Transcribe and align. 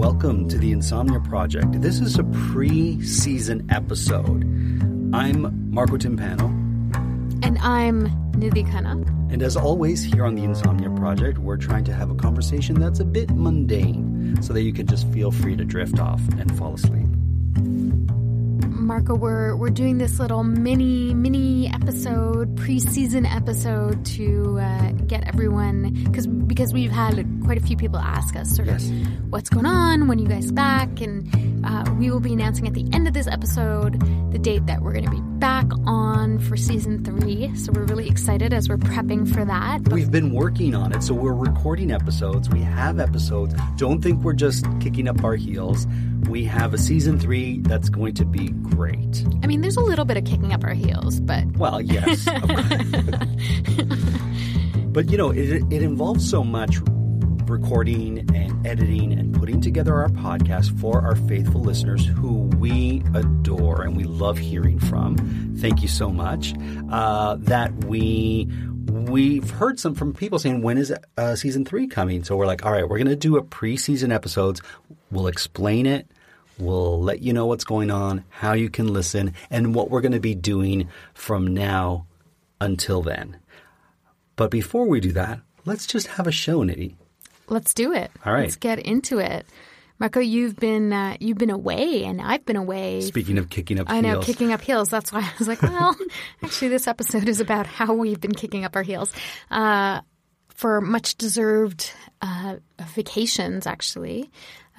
Welcome 0.00 0.48
to 0.48 0.56
the 0.56 0.72
Insomnia 0.72 1.20
Project. 1.20 1.82
This 1.82 2.00
is 2.00 2.18
a 2.18 2.24
pre 2.24 3.02
season 3.02 3.66
episode. 3.70 4.44
I'm 5.14 5.70
Marco 5.70 5.98
Timpano. 5.98 6.46
And 7.44 7.58
I'm 7.58 8.08
Nidhi 8.32 8.66
Khanna. 8.66 9.06
And 9.30 9.42
as 9.42 9.58
always, 9.58 10.02
here 10.02 10.24
on 10.24 10.36
the 10.36 10.42
Insomnia 10.42 10.88
Project, 10.88 11.36
we're 11.36 11.58
trying 11.58 11.84
to 11.84 11.92
have 11.92 12.08
a 12.08 12.14
conversation 12.14 12.80
that's 12.80 12.98
a 12.98 13.04
bit 13.04 13.28
mundane 13.28 14.40
so 14.40 14.54
that 14.54 14.62
you 14.62 14.72
can 14.72 14.86
just 14.86 15.06
feel 15.08 15.30
free 15.30 15.54
to 15.54 15.66
drift 15.66 15.98
off 15.98 16.26
and 16.38 16.56
fall 16.56 16.72
asleep. 16.72 17.06
Marco, 18.68 19.14
we're 19.14 19.56
we're 19.56 19.70
doing 19.70 19.98
this 19.98 20.18
little 20.18 20.42
mini 20.44 21.14
mini 21.14 21.68
episode, 21.68 22.56
preseason 22.56 23.30
episode 23.30 24.04
to 24.06 24.58
uh, 24.60 24.92
get 25.06 25.26
everyone 25.26 25.92
because 26.04 26.26
because 26.26 26.72
we've 26.72 26.90
had 26.90 27.24
quite 27.44 27.58
a 27.58 27.60
few 27.62 27.76
people 27.76 27.98
ask 27.98 28.36
us 28.36 28.54
sort 28.54 28.68
Yes. 28.68 28.88
of 28.88 29.32
what's 29.32 29.48
going 29.48 29.66
on, 29.66 30.08
when 30.08 30.18
you 30.18 30.26
guys 30.26 30.50
back, 30.52 31.00
and 31.00 31.64
uh, 31.64 31.84
we 31.98 32.10
will 32.10 32.20
be 32.20 32.32
announcing 32.32 32.66
at 32.66 32.74
the 32.74 32.86
end 32.92 33.06
of 33.08 33.14
this 33.14 33.26
episode 33.26 34.00
the 34.32 34.38
date 34.38 34.66
that 34.66 34.80
we're 34.82 34.92
going 34.92 35.04
to 35.04 35.10
be 35.10 35.20
back 35.20 35.66
on 35.86 36.38
for 36.38 36.56
season 36.56 37.04
three. 37.04 37.54
So 37.56 37.72
we're 37.72 37.84
really 37.84 38.08
excited 38.08 38.52
as 38.52 38.68
we're 38.68 38.76
prepping 38.78 39.32
for 39.32 39.44
that. 39.44 39.84
But 39.84 39.92
We've 39.94 40.10
been 40.10 40.32
working 40.32 40.74
on 40.74 40.92
it, 40.92 41.02
so 41.02 41.14
we're 41.14 41.32
recording 41.34 41.90
episodes. 41.90 42.48
We 42.50 42.60
have 42.60 43.00
episodes. 43.00 43.54
Don't 43.76 44.00
think 44.02 44.22
we're 44.22 44.32
just 44.34 44.66
kicking 44.80 45.08
up 45.08 45.24
our 45.24 45.36
heels. 45.36 45.86
We 46.28 46.44
have 46.44 46.74
a 46.74 46.78
season 46.78 47.18
three 47.18 47.60
that's 47.60 47.88
going 47.88 48.14
to 48.14 48.24
be 48.24 48.48
great. 48.48 49.24
I 49.42 49.46
mean, 49.46 49.60
there's 49.60 49.76
a 49.76 49.80
little 49.80 50.04
bit 50.04 50.16
of 50.16 50.24
kicking 50.24 50.52
up 50.52 50.62
our 50.64 50.74
heels, 50.74 51.20
but 51.20 51.44
Well, 51.56 51.80
yes. 51.80 52.24
but 54.86 55.10
you 55.10 55.16
know, 55.18 55.30
it, 55.30 55.62
it 55.70 55.82
involves 55.82 56.28
so 56.28 56.44
much 56.44 56.76
recording 57.50 58.18
and 58.34 58.66
editing 58.66 59.12
and 59.12 59.34
putting 59.34 59.60
together 59.60 59.94
our 59.96 60.08
podcast 60.08 60.78
for 60.80 61.02
our 61.02 61.16
faithful 61.16 61.60
listeners 61.60 62.06
who 62.06 62.42
we 62.58 63.02
adore 63.14 63.82
and 63.82 63.96
we 63.96 64.04
love 64.04 64.38
hearing 64.38 64.78
from. 64.78 65.16
Thank 65.58 65.82
you 65.82 65.88
so 65.88 66.10
much. 66.10 66.54
Uh, 66.90 67.36
that 67.40 67.84
we 67.84 68.48
we've 68.90 69.50
heard 69.50 69.78
some 69.78 69.94
from 69.94 70.12
people 70.12 70.38
saying 70.38 70.62
when 70.62 70.78
is 70.78 70.92
uh, 71.16 71.36
season 71.36 71.64
three 71.64 71.86
coming? 71.86 72.24
So 72.24 72.36
we're 72.36 72.46
like, 72.46 72.64
all 72.64 72.72
right, 72.72 72.88
we're 72.88 72.98
going 72.98 73.08
to 73.08 73.16
do 73.16 73.36
a 73.36 73.42
preseason 73.42 74.12
episodes. 74.14 74.62
We'll 75.10 75.26
explain 75.26 75.86
it. 75.86 76.10
We'll 76.60 77.00
let 77.00 77.22
you 77.22 77.32
know 77.32 77.46
what's 77.46 77.64
going 77.64 77.90
on, 77.90 78.24
how 78.28 78.52
you 78.52 78.70
can 78.70 78.92
listen, 78.92 79.34
and 79.50 79.74
what 79.74 79.90
we're 79.90 80.00
going 80.00 80.12
to 80.12 80.20
be 80.20 80.34
doing 80.34 80.88
from 81.14 81.54
now 81.54 82.06
until 82.60 83.02
then. 83.02 83.38
But 84.36 84.50
before 84.50 84.86
we 84.86 85.00
do 85.00 85.12
that, 85.12 85.40
let's 85.64 85.86
just 85.86 86.06
have 86.08 86.26
a 86.26 86.32
show, 86.32 86.60
Nidhi. 86.60 86.94
Let's 87.48 87.74
do 87.74 87.92
it. 87.92 88.10
All 88.24 88.32
right. 88.32 88.42
Let's 88.42 88.56
get 88.56 88.78
into 88.78 89.18
it. 89.18 89.46
Marco, 89.98 90.18
you've 90.20 90.56
been 90.56 90.94
uh, 90.94 91.16
you've 91.20 91.36
been 91.36 91.50
away, 91.50 92.04
and 92.04 92.22
I've 92.22 92.46
been 92.46 92.56
away. 92.56 93.02
Speaking 93.02 93.36
of 93.36 93.50
kicking 93.50 93.78
up 93.78 93.90
I 93.90 94.00
know, 94.00 94.12
heels, 94.12 94.24
kicking 94.24 94.52
up 94.52 94.62
heels. 94.62 94.88
That's 94.88 95.12
why 95.12 95.20
I 95.20 95.32
was 95.38 95.46
like, 95.46 95.60
well, 95.60 95.94
actually, 96.42 96.68
this 96.68 96.88
episode 96.88 97.28
is 97.28 97.40
about 97.40 97.66
how 97.66 97.92
we've 97.92 98.20
been 98.20 98.32
kicking 98.32 98.64
up 98.64 98.76
our 98.76 98.82
heels 98.82 99.12
uh, 99.50 100.00
for 100.48 100.80
much 100.80 101.16
deserved 101.16 101.92
uh, 102.22 102.56
vacations. 102.94 103.66
Actually, 103.66 104.30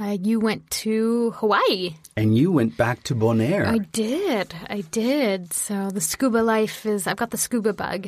uh, 0.02 0.18
you 0.22 0.40
went 0.40 0.70
to 0.84 1.32
Hawaii. 1.38 1.96
and 2.18 2.36
you 2.38 2.52
went 2.52 2.76
back 2.78 3.04
to 3.04 3.16
Bonaire. 3.16 3.66
I 3.68 3.78
did. 3.78 4.54
I 4.70 4.82
did. 4.82 5.54
So 5.54 5.90
the 5.92 6.02
scuba 6.02 6.40
life 6.40 6.86
is. 6.86 7.08
I've 7.08 7.18
got 7.18 7.30
the 7.32 7.38
scuba 7.38 7.74
bug. 7.74 8.08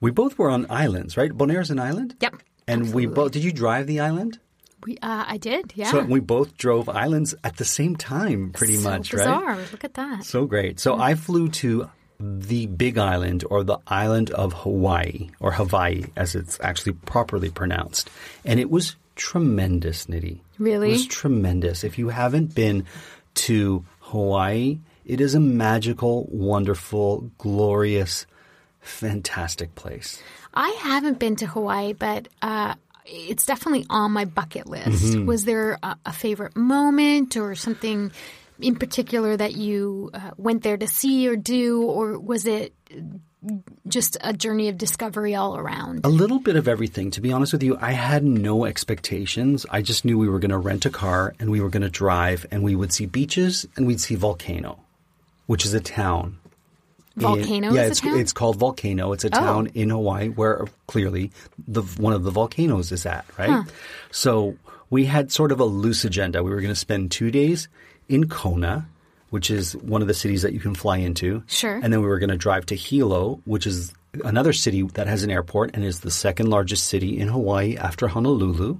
we 0.00 0.10
both 0.10 0.38
were 0.38 0.50
on 0.50 0.66
islands, 0.70 1.16
right? 1.16 1.30
Bonaire's 1.30 1.70
an 1.70 1.78
island. 1.78 2.16
Yep. 2.20 2.36
And 2.66 2.94
we 2.94 3.06
both. 3.06 3.32
Did 3.32 3.44
you 3.44 3.52
drive 3.52 3.86
the 3.86 4.00
island? 4.00 4.38
We, 4.84 4.96
uh, 4.98 5.24
I 5.28 5.36
did. 5.38 5.72
Yeah. 5.74 5.90
So 5.90 6.02
we 6.02 6.20
both 6.20 6.56
drove 6.58 6.88
islands 6.88 7.34
at 7.42 7.56
the 7.56 7.64
same 7.64 7.96
time, 7.96 8.52
pretty 8.52 8.76
So 8.76 8.88
much, 8.90 9.12
right? 9.14 9.20
bizarre. 9.24 9.56
Look 9.72 9.84
at 9.84 9.94
that. 9.94 10.24
So 10.24 10.44
great. 10.46 10.78
So 10.80 10.96
I 10.98 11.14
flew 11.14 11.48
to 11.64 11.88
the 12.20 12.66
Big 12.66 12.96
Island 12.98 13.44
or 13.50 13.64
the 13.64 13.78
island 13.86 14.30
of 14.30 14.52
Hawaii 14.52 15.30
or 15.40 15.52
Hawaii 15.52 16.04
as 16.16 16.34
it's 16.34 16.58
actually 16.62 16.92
properly 16.92 17.50
pronounced. 17.50 18.10
And 18.44 18.60
it 18.60 18.70
was 18.70 18.94
tremendous, 19.16 20.06
Nidhi. 20.06 20.40
Really? 20.58 20.88
It 20.88 20.92
was 20.92 21.06
tremendous. 21.06 21.84
If 21.84 21.98
you 21.98 22.08
haven't 22.08 22.54
been 22.54 22.84
to 23.34 23.84
Hawaii, 24.00 24.78
it 25.04 25.20
is 25.20 25.34
a 25.34 25.40
magical, 25.40 26.28
wonderful, 26.30 27.30
glorious, 27.38 28.26
fantastic 28.80 29.74
place. 29.74 30.22
I 30.52 30.70
haven't 30.80 31.18
been 31.18 31.36
to 31.36 31.46
Hawaii, 31.46 31.92
but 31.92 32.28
uh, 32.42 32.74
it's 33.04 33.44
definitely 33.44 33.86
on 33.90 34.12
my 34.12 34.24
bucket 34.24 34.66
list. 34.66 35.14
Mm-hmm. 35.14 35.26
Was 35.26 35.44
there 35.44 35.78
a, 35.82 35.96
a 36.06 36.12
favorite 36.12 36.56
moment 36.56 37.36
or 37.36 37.54
something 37.54 38.12
in 38.60 38.76
particular 38.76 39.36
that 39.36 39.54
you 39.54 40.10
uh, 40.14 40.30
went 40.36 40.62
there 40.62 40.76
to 40.76 40.86
see 40.86 41.28
or 41.28 41.36
do, 41.36 41.82
or 41.82 42.18
was 42.18 42.46
it 42.46 42.72
just 43.88 44.16
a 44.22 44.32
journey 44.32 44.68
of 44.68 44.78
discovery 44.78 45.34
all 45.34 45.56
around? 45.56 46.04
A 46.04 46.08
little 46.08 46.38
bit 46.38 46.56
of 46.56 46.66
everything. 46.68 47.10
To 47.12 47.20
be 47.20 47.32
honest 47.32 47.52
with 47.52 47.62
you, 47.62 47.76
I 47.80 47.92
had 47.92 48.24
no 48.24 48.64
expectations. 48.64 49.66
I 49.70 49.82
just 49.82 50.04
knew 50.04 50.18
we 50.18 50.28
were 50.28 50.38
going 50.38 50.50
to 50.50 50.58
rent 50.58 50.86
a 50.86 50.90
car 50.90 51.34
and 51.38 51.50
we 51.50 51.60
were 51.60 51.68
going 51.68 51.82
to 51.82 51.90
drive 51.90 52.46
and 52.50 52.62
we 52.62 52.74
would 52.74 52.92
see 52.92 53.06
beaches 53.06 53.66
and 53.76 53.86
we'd 53.86 54.00
see 54.00 54.14
Volcano, 54.14 54.78
which 55.46 55.64
is 55.64 55.74
a 55.74 55.80
town. 55.80 56.38
in- 57.16 57.20
Volcano 57.22 57.72
yeah, 57.72 57.82
is 57.84 58.02
a 58.02 58.08
it's, 58.08 58.16
it's 58.16 58.32
called 58.32 58.56
Volcano. 58.56 59.12
It's 59.12 59.24
a 59.24 59.28
Oh. 59.28 59.38
town 59.40 59.66
in 59.74 59.90
Hawaii 59.90 60.28
where 60.30 60.66
clearly 60.88 61.30
the 61.68 61.82
one 61.82 62.12
of 62.12 62.24
the 62.24 62.30
volcanoes 62.32 62.90
is 62.92 63.06
at, 63.06 63.24
right? 63.38 63.64
So 64.10 64.56
we 64.90 65.04
had 65.04 65.30
sort 65.30 65.52
of 65.52 65.60
a 65.60 65.64
loose 65.64 66.04
agenda. 66.04 66.42
We 66.42 66.50
were 66.50 66.60
going 66.60 66.72
to 66.74 66.78
spend 66.78 67.10
two 67.12 67.30
days 67.30 67.68
in 68.08 68.28
Kona, 68.28 68.86
which 69.34 69.50
is 69.50 69.74
one 69.78 70.00
of 70.00 70.06
the 70.06 70.14
cities 70.14 70.42
that 70.42 70.52
you 70.52 70.60
can 70.60 70.76
fly 70.76 70.98
into. 70.98 71.42
Sure. 71.48 71.74
And 71.82 71.92
then 71.92 72.00
we 72.00 72.06
were 72.06 72.20
going 72.20 72.30
to 72.30 72.36
drive 72.36 72.66
to 72.66 72.76
Hilo, 72.76 73.40
which 73.44 73.66
is 73.66 73.92
another 74.24 74.52
city 74.52 74.82
that 74.94 75.08
has 75.08 75.24
an 75.24 75.30
airport 75.32 75.74
and 75.74 75.84
is 75.84 75.98
the 75.98 76.10
second 76.12 76.50
largest 76.50 76.86
city 76.86 77.18
in 77.18 77.26
Hawaii 77.26 77.76
after 77.76 78.06
Honolulu. 78.06 78.78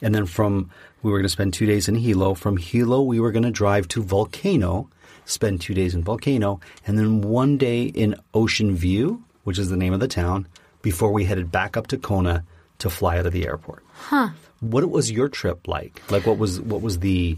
And 0.00 0.14
then 0.14 0.24
from, 0.24 0.70
we 1.02 1.10
were 1.10 1.18
going 1.18 1.26
to 1.26 1.28
spend 1.28 1.52
two 1.52 1.66
days 1.66 1.86
in 1.86 1.96
Hilo. 1.96 2.32
From 2.32 2.56
Hilo, 2.56 3.02
we 3.02 3.20
were 3.20 3.30
going 3.30 3.42
to 3.42 3.50
drive 3.50 3.88
to 3.88 4.02
Volcano, 4.02 4.88
spend 5.26 5.60
two 5.60 5.74
days 5.74 5.94
in 5.94 6.02
Volcano, 6.02 6.60
and 6.86 6.96
then 6.96 7.20
one 7.20 7.58
day 7.58 7.82
in 7.82 8.14
Ocean 8.32 8.74
View, 8.74 9.22
which 9.44 9.58
is 9.58 9.68
the 9.68 9.76
name 9.76 9.92
of 9.92 10.00
the 10.00 10.08
town, 10.08 10.48
before 10.80 11.12
we 11.12 11.26
headed 11.26 11.52
back 11.52 11.76
up 11.76 11.88
to 11.88 11.98
Kona 11.98 12.42
to 12.78 12.88
fly 12.88 13.18
out 13.18 13.26
of 13.26 13.34
the 13.34 13.46
airport. 13.46 13.84
Huh. 13.92 14.30
What 14.60 14.88
was 14.88 15.10
your 15.10 15.28
trip 15.28 15.68
like? 15.68 16.00
Like, 16.10 16.24
what 16.24 16.38
was 16.38 16.58
what 16.58 16.80
was 16.80 17.00
the 17.00 17.36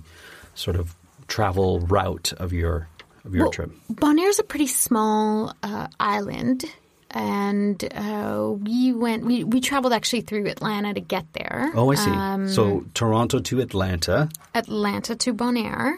sort 0.55 0.77
of 0.77 0.95
travel 1.33 1.81
route 1.81 2.35
of 2.35 2.53
your 2.53 2.89
of 3.25 3.35
your 3.35 3.45
Well, 3.45 3.53
trip? 3.53 3.71
Bonaire's 3.91 4.39
a 4.39 4.43
pretty 4.43 4.67
small 4.67 5.55
uh, 5.63 5.87
island, 5.99 6.65
and 7.11 7.83
uh, 7.95 8.53
we 8.53 8.93
went. 8.93 9.25
We, 9.25 9.43
we 9.45 9.61
traveled 9.61 9.95
actually 9.95 10.23
through 10.23 10.47
Atlanta 10.49 10.93
to 10.93 11.01
get 11.01 11.25
there. 11.33 11.71
Oh, 11.75 11.91
I 11.91 11.95
see. 11.95 12.11
Um, 12.11 12.49
so 12.49 12.85
Toronto 12.93 13.39
to 13.41 13.61
Atlanta. 13.61 14.29
Atlanta 14.55 15.17
to 15.17 15.33
Bonaire. 15.33 15.97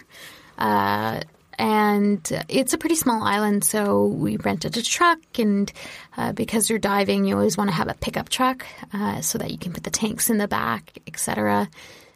Uh, 0.56 1.20
and 1.58 2.44
it's 2.48 2.72
a 2.72 2.78
pretty 2.78 2.96
small 2.96 3.22
island, 3.22 3.64
so 3.64 4.06
we 4.06 4.36
rented 4.36 4.76
a 4.76 4.82
truck. 4.82 5.19
And 5.38 5.72
uh, 6.16 6.32
because 6.32 6.69
you're 6.70 6.78
diving, 6.78 7.25
you 7.25 7.36
always 7.36 7.56
want 7.56 7.70
to 7.70 7.76
have 7.76 7.88
a 7.88 7.94
pickup 7.94 8.28
truck 8.28 8.66
uh, 8.92 9.20
so 9.20 9.38
that 9.38 9.50
you 9.50 9.58
can 9.58 9.72
put 9.72 9.82
the 9.84 9.90
tanks 9.90 10.31
in 10.31 10.38
the 10.38 10.48
back, 10.48 10.98
etc. 11.06 11.69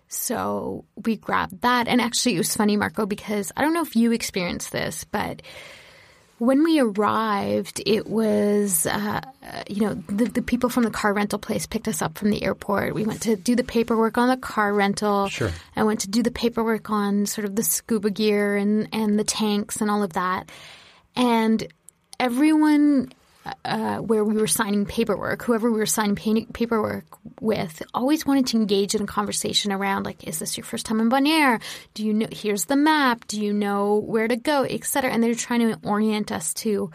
So 0.09 0.85
we 1.05 1.17
grabbed 1.17 1.61
that. 1.63 1.87
And 1.87 2.01
actually, 2.01 2.35
it 2.35 2.39
was 2.39 2.57
funny, 2.57 2.77
Marco, 2.77 3.07
because 3.07 3.53
I 3.57 3.63
don't 3.63 3.75
know 3.75 3.83
if 3.83 3.95
you 3.95 4.13
experienced 4.13 4.73
this, 4.73 5.05
but 5.05 5.43
when 6.39 6.63
we 6.63 6.79
arrived, 6.79 7.83
it 7.85 8.07
was, 8.07 8.87
uh, 8.87 9.21
you 9.69 9.83
know, 9.83 9.95
the, 10.09 10.27
the 10.27 10.43
people 10.43 10.71
from 10.71 10.85
the 10.85 10.91
car 10.91 11.13
rental 11.13 11.39
place 11.39 11.67
picked 11.67 11.89
us 11.89 12.01
up 12.01 12.17
from 12.17 12.31
the 12.31 12.43
airport. 12.45 12.95
We 12.95 13.05
went 13.05 13.23
to 13.23 13.35
do 13.35 13.57
the 13.57 13.65
paperwork 13.65 14.17
on 14.19 14.29
the 14.29 14.37
car 14.37 14.73
rental. 14.73 15.29
Sure. 15.29 15.51
I 15.75 15.83
went 15.83 16.01
to 16.01 16.09
do 16.09 16.23
the 16.23 16.31
paperwork 16.31 16.91
on 16.91 17.27
sort 17.27 17.45
of 17.45 17.57
the 17.57 17.65
scuba 17.65 18.11
gear 18.11 18.57
and, 18.57 18.89
and 18.93 19.19
the 19.19 19.25
tanks 19.25 19.81
and 19.81 19.91
all 19.91 20.05
of 20.05 20.13
that. 20.13 20.49
And 21.17 21.67
everyone 22.21 23.13
uh, 23.65 23.99
where 23.99 24.25
we 24.25 24.35
were 24.35 24.47
signing 24.47 24.87
paperwork, 24.87 25.43
whoever 25.43 25.71
we 25.71 25.79
were 25.79 25.87
signing 25.87 26.17
pa- 26.17 26.51
paperwork 26.53 27.05
with, 27.41 27.83
always 27.95 28.27
wanted 28.27 28.47
to 28.49 28.57
engage 28.57 28.95
in 28.95 29.03
a 29.03 29.07
conversation 29.07 29.73
around 29.73 30.05
like, 30.05 30.27
is 30.27 30.39
this 30.39 30.57
your 30.57 30.65
first 30.65 30.87
time 30.87 31.01
in 31.01 31.09
Bonaire? 31.09 31.61
Do 31.95 32.05
you 32.05 32.15
know? 32.15 32.29
Here's 32.31 32.67
the 32.67 32.77
map. 32.77 33.27
Do 33.27 33.41
you 33.41 33.53
know 33.53 33.97
where 33.97 34.29
to 34.29 34.37
go, 34.37 34.65
etc. 34.65 35.11
And 35.11 35.23
they're 35.23 35.35
trying 35.35 35.61
to 35.61 35.79
orient 35.83 36.33
us 36.33 36.55
to 36.55 36.91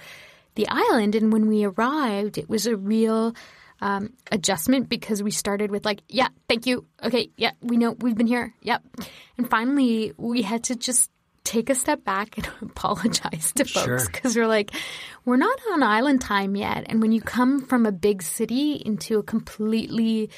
the 0.56 0.68
island. 0.70 1.16
And 1.16 1.32
when 1.32 1.48
we 1.48 1.66
arrived, 1.66 2.38
it 2.38 2.50
was 2.50 2.68
a 2.68 2.76
real 2.76 3.36
um, 3.82 4.14
adjustment 4.32 4.88
because 4.88 5.22
we 5.22 5.32
started 5.32 5.72
with 5.72 5.86
like, 5.86 6.02
yeah, 6.08 6.30
thank 6.48 6.66
you. 6.66 6.86
Okay, 7.04 7.32
yeah, 7.36 7.52
we 7.62 7.78
know 7.78 7.92
we've 7.92 8.16
been 8.16 8.28
here. 8.28 8.54
Yep. 8.62 8.82
And 9.38 9.50
finally, 9.50 10.14
we 10.18 10.42
had 10.42 10.66
to 10.66 10.76
just 10.76 11.10
take 11.44 11.70
a 11.70 11.76
step 11.76 12.04
back 12.04 12.38
and 12.38 12.50
apologize 12.72 13.52
to 13.54 13.66
folks 13.66 13.84
Sure. 13.86 14.06
because 14.12 14.36
we're 14.36 14.48
like, 14.48 14.72
we're 15.26 15.36
not 15.38 15.60
on 15.72 15.84
island 15.84 16.22
time 16.22 16.56
yet. 16.56 16.86
And 16.88 17.02
when 17.02 17.12
you 17.12 17.22
come 17.22 17.66
from 17.66 17.86
a 17.86 17.92
big 17.92 18.22
city 18.22 18.74
into 18.74 19.20
a 19.20 19.24
completely 19.24 20.30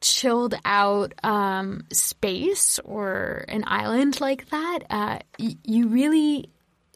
chilled 0.00 0.54
out 0.64 1.12
um, 1.22 1.84
space 1.92 2.78
or 2.84 3.44
an 3.48 3.64
island 3.66 4.20
like 4.20 4.48
that, 4.50 4.78
uh, 4.88 5.18
y- 5.38 5.56
you 5.64 5.88
really 5.88 6.48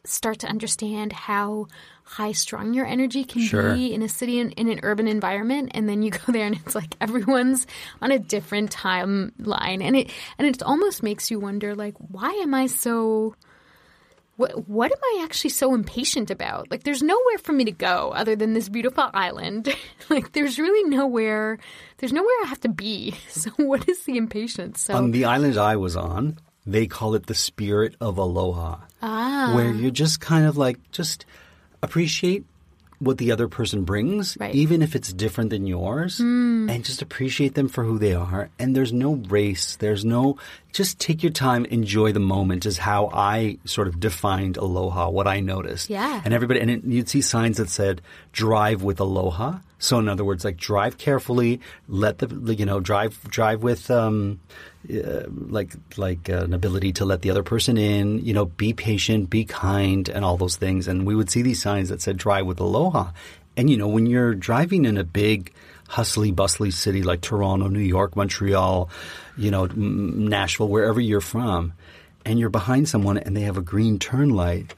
start 0.05 0.39
to 0.39 0.47
understand 0.47 1.11
how 1.13 1.67
high 2.07 2.31
strung 2.31 2.73
your 2.73 2.85
energy 2.85 3.23
can 3.23 3.41
Sure. 3.41 3.73
be 3.75 3.91
in 3.93 4.01
a 4.03 4.07
city 4.07 4.39
in, 4.39 4.51
in 4.51 4.69
an 4.69 4.79
urban 4.83 5.07
environment 5.07 5.71
and 5.73 5.89
then 5.89 6.03
you 6.03 6.11
go 6.11 6.19
there 6.31 6.45
and 6.45 6.55
it's 6.55 6.75
like 6.75 6.95
everyone's 7.01 7.65
on 8.01 8.11
a 8.11 8.19
different 8.19 8.71
timeline. 8.71 9.83
And 9.83 9.95
it 9.95 10.11
and 10.37 10.47
it 10.47 10.61
almost 10.63 11.01
makes 11.03 11.31
you 11.31 11.39
wonder 11.39 11.73
like 11.75 11.95
why 11.97 12.29
am 12.43 12.53
i 12.53 12.67
so 12.67 13.35
what 14.37 14.67
what 14.67 14.91
am 14.91 14.99
i 15.03 15.23
actually 15.23 15.49
so 15.49 15.73
impatient 15.73 16.29
about? 16.29 16.69
Like 16.69 16.83
there's 16.83 17.01
nowhere 17.01 17.37
for 17.41 17.53
me 17.53 17.63
to 17.65 17.71
go 17.71 18.11
other 18.13 18.35
than 18.35 18.53
this 18.53 18.69
beautiful 18.69 19.09
island. 19.13 19.73
Like 20.09 20.33
there's 20.33 20.59
really 20.59 20.87
nowhere 20.89 21.57
there's 21.97 22.13
nowhere 22.13 22.37
i 22.43 22.47
have 22.47 22.59
to 22.61 22.69
be. 22.69 23.15
So 23.29 23.49
what 23.57 23.89
is 23.89 24.03
the 24.03 24.17
impatience? 24.17 24.81
So 24.81 24.93
On 24.95 25.11
the 25.11 25.25
island 25.25 25.57
I 25.57 25.75
was 25.77 25.95
on, 25.97 26.37
they 26.67 26.85
call 26.85 27.15
it 27.15 27.25
the 27.25 27.33
spirit 27.35 27.95
of 27.99 28.17
aloha. 28.19 28.77
ah. 29.01 29.53
where 29.55 29.71
you're 29.73 29.89
just 30.03 30.19
kind 30.19 30.45
of 30.45 30.57
like 30.57 30.77
just 30.91 31.25
appreciate 31.85 32.43
what 32.99 33.17
the 33.17 33.29
other 33.33 33.49
person 33.49 33.83
brings, 33.83 34.37
Right. 34.39 34.55
even 34.55 34.81
if 34.81 34.95
it's 34.95 35.11
different 35.11 35.49
than 35.49 35.67
yours, 35.67 36.19
and 36.21 36.83
just 36.85 37.01
appreciate 37.01 37.53
them 37.53 37.67
for 37.67 37.83
who 37.83 37.99
they 37.99 38.13
are. 38.13 38.49
And 38.57 38.73
there's 38.73 38.93
no 38.93 39.15
race. 39.27 39.75
There's 39.75 40.05
no, 40.05 40.37
just 40.71 40.97
take 40.97 41.21
your 41.21 41.33
time, 41.33 41.65
enjoy 41.65 42.13
the 42.13 42.21
moment 42.21 42.65
is 42.65 42.77
how 42.77 43.09
I 43.13 43.57
sort 43.65 43.89
of 43.89 43.99
defined 43.99 44.55
aloha, 44.55 45.09
what 45.09 45.27
I 45.27 45.41
noticed. 45.41 45.89
Yeah. 45.89 46.21
And 46.23 46.33
everybody, 46.33 46.61
and 46.61 46.71
it, 46.71 46.83
you'd 46.85 47.09
see 47.09 47.19
signs 47.21 47.57
that 47.57 47.69
said, 47.69 48.01
drive 48.31 48.81
with 48.81 49.01
aloha. 49.01 49.59
So 49.77 49.99
in 49.99 50.07
other 50.07 50.23
words, 50.23 50.45
like 50.45 50.55
drive 50.55 50.97
carefully, 50.97 51.59
let 51.89 52.19
the, 52.19 52.27
you 52.55 52.65
know, 52.65 52.79
drive, 52.79 53.21
drive 53.27 53.61
with, 53.61 53.91
um, 53.91 54.39
uh, 54.89 55.23
like 55.29 55.73
like 55.97 56.29
an 56.29 56.53
ability 56.53 56.93
to 56.93 57.05
let 57.05 57.21
the 57.21 57.31
other 57.31 57.43
person 57.43 57.77
in, 57.77 58.23
you 58.23 58.33
know, 58.33 58.45
be 58.45 58.73
patient, 58.73 59.29
be 59.29 59.45
kind, 59.45 60.09
and 60.09 60.23
all 60.23 60.37
those 60.37 60.55
things. 60.55 60.87
And 60.87 61.05
we 61.05 61.15
would 61.15 61.29
see 61.29 61.41
these 61.41 61.61
signs 61.61 61.89
that 61.89 62.01
said 62.01 62.17
"Drive 62.17 62.45
with 62.45 62.59
Aloha." 62.59 63.11
And 63.57 63.69
you 63.69 63.77
know, 63.77 63.87
when 63.87 64.05
you're 64.05 64.35
driving 64.35 64.85
in 64.85 64.97
a 64.97 65.03
big, 65.03 65.53
hustly, 65.87 66.31
bustly 66.31 66.71
city 66.71 67.03
like 67.03 67.21
Toronto, 67.21 67.67
New 67.67 67.79
York, 67.79 68.15
Montreal, 68.15 68.89
you 69.37 69.51
know, 69.51 69.65
Nashville, 69.65 70.67
wherever 70.67 70.99
you're 70.99 71.21
from, 71.21 71.73
and 72.25 72.39
you're 72.39 72.49
behind 72.49 72.89
someone 72.89 73.17
and 73.17 73.35
they 73.35 73.41
have 73.41 73.57
a 73.57 73.61
green 73.61 73.99
turn 73.99 74.29
light. 74.29 74.75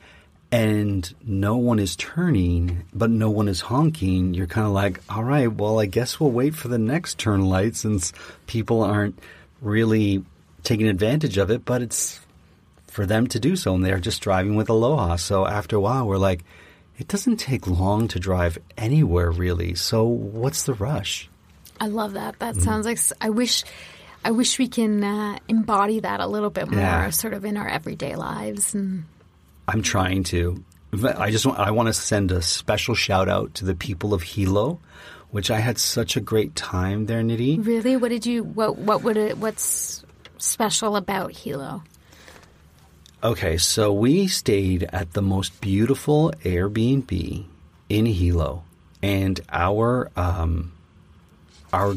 And 0.50 1.14
no 1.26 1.58
one 1.58 1.78
is 1.78 1.98
turning, 1.98 2.86
but 2.94 3.10
no 3.10 3.30
one 3.30 3.50
is 3.50 3.60
honking. 3.60 4.34
You're 4.34 4.48
kind 4.48 4.66
of 4.66 4.72
like, 4.72 5.02
all 5.10 5.24
right, 5.24 5.52
well, 5.52 5.78
I 5.82 5.88
guess 5.88 6.22
we'll 6.22 6.32
wait 6.32 6.56
for 6.56 6.70
the 6.70 6.78
next 6.78 7.18
turn 7.18 7.42
light 7.42 7.76
since 7.76 8.14
people 8.46 8.82
aren't 8.82 9.20
really 9.62 10.24
taking 10.64 10.88
advantage 10.88 11.38
of 11.38 11.50
it, 11.52 11.66
but 11.66 11.82
it's 11.82 12.20
for 12.88 13.06
them 13.06 13.28
to 13.28 13.40
do 13.40 13.56
so, 13.56 13.76
and 13.76 13.86
they're 13.86 14.00
just 14.00 14.22
driving 14.22 14.56
with 14.56 14.70
Aloha. 14.70 15.18
So 15.18 15.46
after 15.46 15.76
a 15.76 15.80
while, 15.80 16.08
we're 16.08 16.18
like, 16.18 16.44
it 16.98 17.08
doesn't 17.08 17.38
take 17.38 17.68
long 17.68 18.08
to 18.10 18.20
drive 18.20 18.58
anywhere, 18.78 19.30
really. 19.30 19.76
So 19.76 20.06
what's 20.06 20.64
the 20.64 20.74
rush? 20.74 21.30
I 21.80 21.88
love 21.88 22.14
that. 22.14 22.40
Mm-hmm. 22.40 22.60
That 22.60 22.64
sounds 22.64 22.86
like 22.86 23.00
I 23.22 23.30
wish. 23.30 23.64
I 24.26 24.32
wish 24.32 24.58
we 24.58 24.68
can 24.68 25.04
uh, 25.04 25.38
embody 25.48 26.00
that 26.02 26.20
a 26.20 26.28
little 26.28 26.50
bit 26.50 26.70
more, 26.70 26.80
Yeah. 26.80 27.10
sort 27.12 27.34
of 27.34 27.46
in 27.46 27.56
our 27.56 27.68
everyday 27.68 28.16
lives. 28.16 28.74
And 28.74 29.06
I'm 29.68 29.84
trying 29.84 30.24
to. 30.26 30.64
I 31.18 31.30
just 31.32 31.46
want, 31.46 31.60
I 31.60 31.72
want 31.72 31.88
to 31.88 31.94
send 31.94 32.32
a 32.32 32.42
special 32.42 32.96
shout 32.96 33.30
out 33.30 33.54
to 33.56 33.66
the 33.66 33.76
people 33.76 34.14
of 34.14 34.24
Hilo, 34.24 34.80
which 35.32 35.52
I 35.52 35.60
had 35.60 35.78
such 35.78 36.16
a 36.16 36.22
great 36.22 36.56
time 36.56 37.06
there, 37.06 37.22
Nidhi. 37.22 37.64
really, 37.66 37.98
what 37.98 38.10
did 38.10 38.26
you? 38.26 38.44
What? 38.44 38.78
What 38.78 39.04
would 39.04 39.18
it? 39.18 39.38
What's 39.38 40.04
special 40.38 40.96
about 40.96 41.32
Hilo? 41.32 41.84
Okay, 43.24 43.58
so 43.58 43.92
we 43.92 44.28
stayed 44.28 44.84
at 44.94 45.14
the 45.14 45.22
most 45.22 45.60
beautiful 45.60 46.32
Airbnb 46.44 47.46
in 47.90 48.06
Hilo, 48.06 48.64
and 49.02 49.40
our 49.50 50.12
um, 50.16 50.72
our 51.74 51.96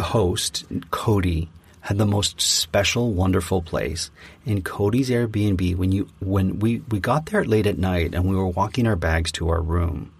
host 0.00 0.64
Cody 0.90 1.48
had 1.82 1.98
the 1.98 2.06
most 2.06 2.40
special, 2.40 3.12
wonderful 3.12 3.60
place. 3.60 4.10
In 4.46 4.62
Cody's 4.62 5.10
Airbnb, 5.10 5.76
when 5.76 5.92
you 5.92 6.08
when 6.20 6.58
we 6.58 6.80
we 6.88 7.00
got 7.00 7.26
there 7.26 7.44
late 7.44 7.66
at 7.66 7.78
night 7.78 8.14
and 8.14 8.28
we 8.28 8.36
were 8.36 8.48
walking 8.48 8.86
our 8.86 8.96
bags 8.96 9.30
to 9.32 9.48
our 9.50 9.60
room, 9.60 10.10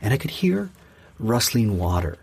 and 0.00 0.14
I 0.14 0.16
could 0.16 0.30
hear 0.30 0.70
rustling 1.18 1.78
water. 1.78 2.18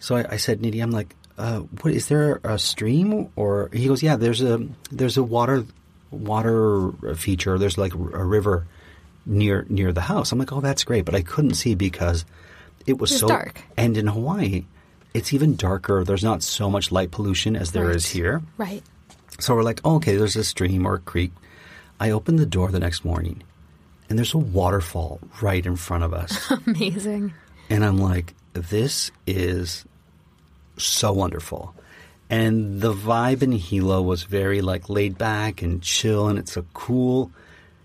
So 0.00 0.16
I, 0.16 0.32
I 0.32 0.36
said, 0.36 0.60
Nidhi, 0.60 0.82
I'm 0.82 0.90
like, 0.90 1.14
uh, 1.38 1.60
what 1.80 1.94
is 1.94 2.08
there 2.08 2.40
a 2.44 2.58
stream 2.58 3.30
or? 3.36 3.70
He 3.72 3.86
goes, 3.88 4.02
yeah, 4.02 4.16
there's 4.16 4.42
a 4.42 4.66
there's 4.90 5.16
a 5.16 5.22
water 5.22 5.64
water 6.10 6.92
feature. 7.16 7.58
There's 7.58 7.78
like 7.78 7.94
a 7.94 7.96
river 8.24 8.66
near 9.26 9.64
near 9.68 9.92
the 9.92 10.02
house. 10.02 10.32
I'm 10.32 10.38
like, 10.38 10.52
oh, 10.52 10.60
that's 10.60 10.84
great, 10.84 11.04
but 11.04 11.14
I 11.14 11.22
couldn't 11.22 11.54
see 11.54 11.74
because 11.74 12.24
it 12.86 12.98
was 12.98 13.10
It 13.10 13.14
was 13.14 13.20
so 13.20 13.28
dark. 13.28 13.62
And 13.76 13.96
in 13.96 14.06
Hawaii, 14.08 14.64
it's 15.14 15.32
even 15.32 15.56
darker. 15.56 16.04
There's 16.04 16.24
not 16.24 16.42
so 16.42 16.68
much 16.68 16.92
light 16.92 17.10
pollution 17.10 17.56
as 17.56 17.72
there 17.72 17.90
is 17.90 18.04
Right. 18.06 18.12
here. 18.14 18.42
Right. 18.58 18.82
So 19.40 19.54
we're 19.54 19.62
like, 19.62 19.80
oh, 19.84 19.96
okay, 19.96 20.16
there's 20.16 20.36
a 20.36 20.44
stream 20.44 20.86
or 20.86 20.94
a 20.94 20.98
creek. 21.00 21.32
I 21.98 22.10
opened 22.10 22.38
the 22.38 22.46
door 22.46 22.70
the 22.70 22.78
next 22.80 23.04
morning, 23.04 23.42
and 24.10 24.18
there's 24.18 24.34
a 24.34 24.38
waterfall 24.38 25.20
right 25.40 25.64
in 25.64 25.76
front 25.76 26.04
of 26.04 26.12
us. 26.12 26.50
Amazing. 26.66 27.32
And 27.72 27.86
I'm 27.86 27.96
like, 27.96 28.34
this 28.52 29.10
is 29.26 29.86
so 30.76 31.10
wonderful. 31.10 31.74
And 32.28 32.82
the 32.82 32.92
vibe 32.92 33.42
in 33.42 33.52
Hilo 33.52 34.02
was 34.02 34.24
very 34.24 34.60
like 34.60 34.90
laid 34.90 35.16
back 35.16 35.62
and 35.62 35.82
chill 35.82 36.28
and 36.28 36.38
it's 36.38 36.56
a 36.56 36.62
cool 36.74 37.30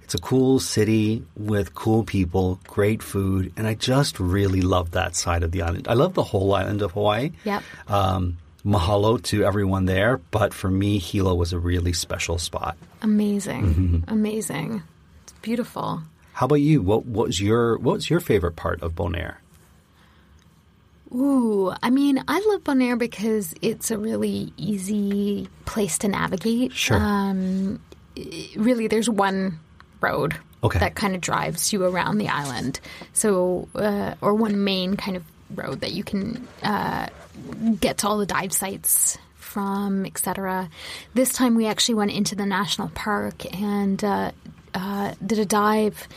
it's 0.03 0.13
a 0.13 0.19
cool 0.19 0.59
city 0.59 1.23
with 1.35 1.73
cool 1.75 2.03
people, 2.03 2.59
great 2.65 3.03
food, 3.03 3.51
and 3.57 3.67
I 3.67 3.73
just 3.73 4.21
really 4.21 4.61
love 4.61 4.91
that 4.91 5.17
side 5.17 5.43
of 5.43 5.51
the 5.51 5.61
island. 5.61 5.87
I 5.89 5.95
love 5.95 6.13
the 6.13 6.23
whole 6.23 6.53
island 6.53 6.81
of 6.81 6.93
Hawaii. 6.93 7.31
Yep. 7.43 7.61
Um, 7.89 8.37
mahalo 8.65 9.21
to 9.23 9.43
everyone 9.43 9.83
there, 9.85 10.17
but 10.31 10.53
for 10.53 10.69
me, 10.69 10.97
Hilo 10.97 11.35
was 11.35 11.51
a 11.51 11.59
really 11.59 11.91
special 11.91 12.37
spot. 12.37 12.77
Amazing. 13.01 13.63
Mm-hmm. 13.73 14.09
Amazing. 14.09 14.81
It's 15.23 15.33
beautiful. 15.41 16.03
How 16.31 16.45
about 16.45 16.61
you? 16.61 16.81
What, 16.81 17.05
what 17.05 17.27
was 17.27 17.41
your 17.41 17.77
what 17.77 17.95
was 17.95 18.09
your 18.09 18.21
favorite 18.21 18.55
part 18.55 18.81
of 18.81 18.95
Bonaire? 18.95 19.37
Ooh, 21.13 21.73
I 21.81 21.89
mean, 21.89 22.21
I 22.27 22.39
love 22.49 22.63
Bonaire 22.63 22.97
because 22.97 23.53
it's 23.61 23.91
a 23.91 23.97
really 23.97 24.51
easy 24.57 25.47
place 25.65 25.97
to 25.99 26.07
navigate. 26.07 26.73
Sure. 26.73 26.97
Um, 26.97 27.79
really, 28.55 28.87
there's 28.87 29.09
one 29.09 29.59
road 30.01 30.35
Okay. 30.63 30.79
that 30.79 30.95
kind 30.95 31.15
of 31.15 31.21
drives 31.21 31.71
you 31.71 31.83
around 31.85 32.17
the 32.17 32.27
island. 32.29 32.79
So, 33.13 33.67
uh, 33.75 34.15
or 34.21 34.33
one 34.33 34.63
main 34.63 34.97
kind 34.97 35.15
of 35.15 35.23
road 35.55 35.81
that 35.81 35.91
you 35.93 36.03
can 36.03 36.47
uh, 36.63 37.07
get 37.79 37.99
to 37.99 38.07
all 38.07 38.17
the 38.17 38.25
dive 38.25 38.51
sites 38.51 39.17
from, 39.35 40.05
etc. 40.05 40.69
This 41.13 41.31
time, 41.31 41.55
we 41.55 41.67
actually 41.67 41.95
went 41.95 42.11
into 42.11 42.35
the 42.35 42.45
national 42.45 42.89
park 42.89 43.45
and. 43.55 44.03
Uh, 44.03 44.31
uh, 44.73 45.13
did 45.25 45.39
a 45.39 45.45
dive 45.45 46.07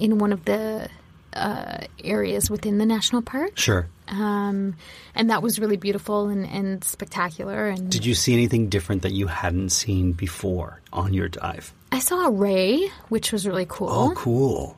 in 0.00 0.18
one 0.18 0.32
of 0.32 0.44
the 0.44 0.88
uh, 1.34 1.78
areas 2.02 2.50
within 2.50 2.78
the 2.78 2.86
national 2.86 3.22
park. 3.22 3.56
Sure. 3.56 3.86
Um, 4.10 4.76
and 5.14 5.30
that 5.30 5.42
was 5.42 5.58
really 5.58 5.76
beautiful 5.76 6.28
and, 6.28 6.46
and 6.46 6.82
spectacular. 6.82 7.68
And 7.68 7.90
Did 7.90 8.06
you 8.06 8.14
see 8.14 8.32
anything 8.32 8.68
different 8.68 9.02
that 9.02 9.12
you 9.12 9.26
hadn't 9.26 9.70
seen 9.70 10.12
before 10.12 10.80
on 10.92 11.14
your 11.14 11.28
dive? 11.28 11.72
I 11.92 11.98
saw 12.00 12.26
a 12.26 12.30
ray, 12.30 12.88
which 13.08 13.32
was 13.32 13.46
really 13.46 13.66
cool. 13.68 13.88
Oh, 13.88 14.12
cool. 14.14 14.76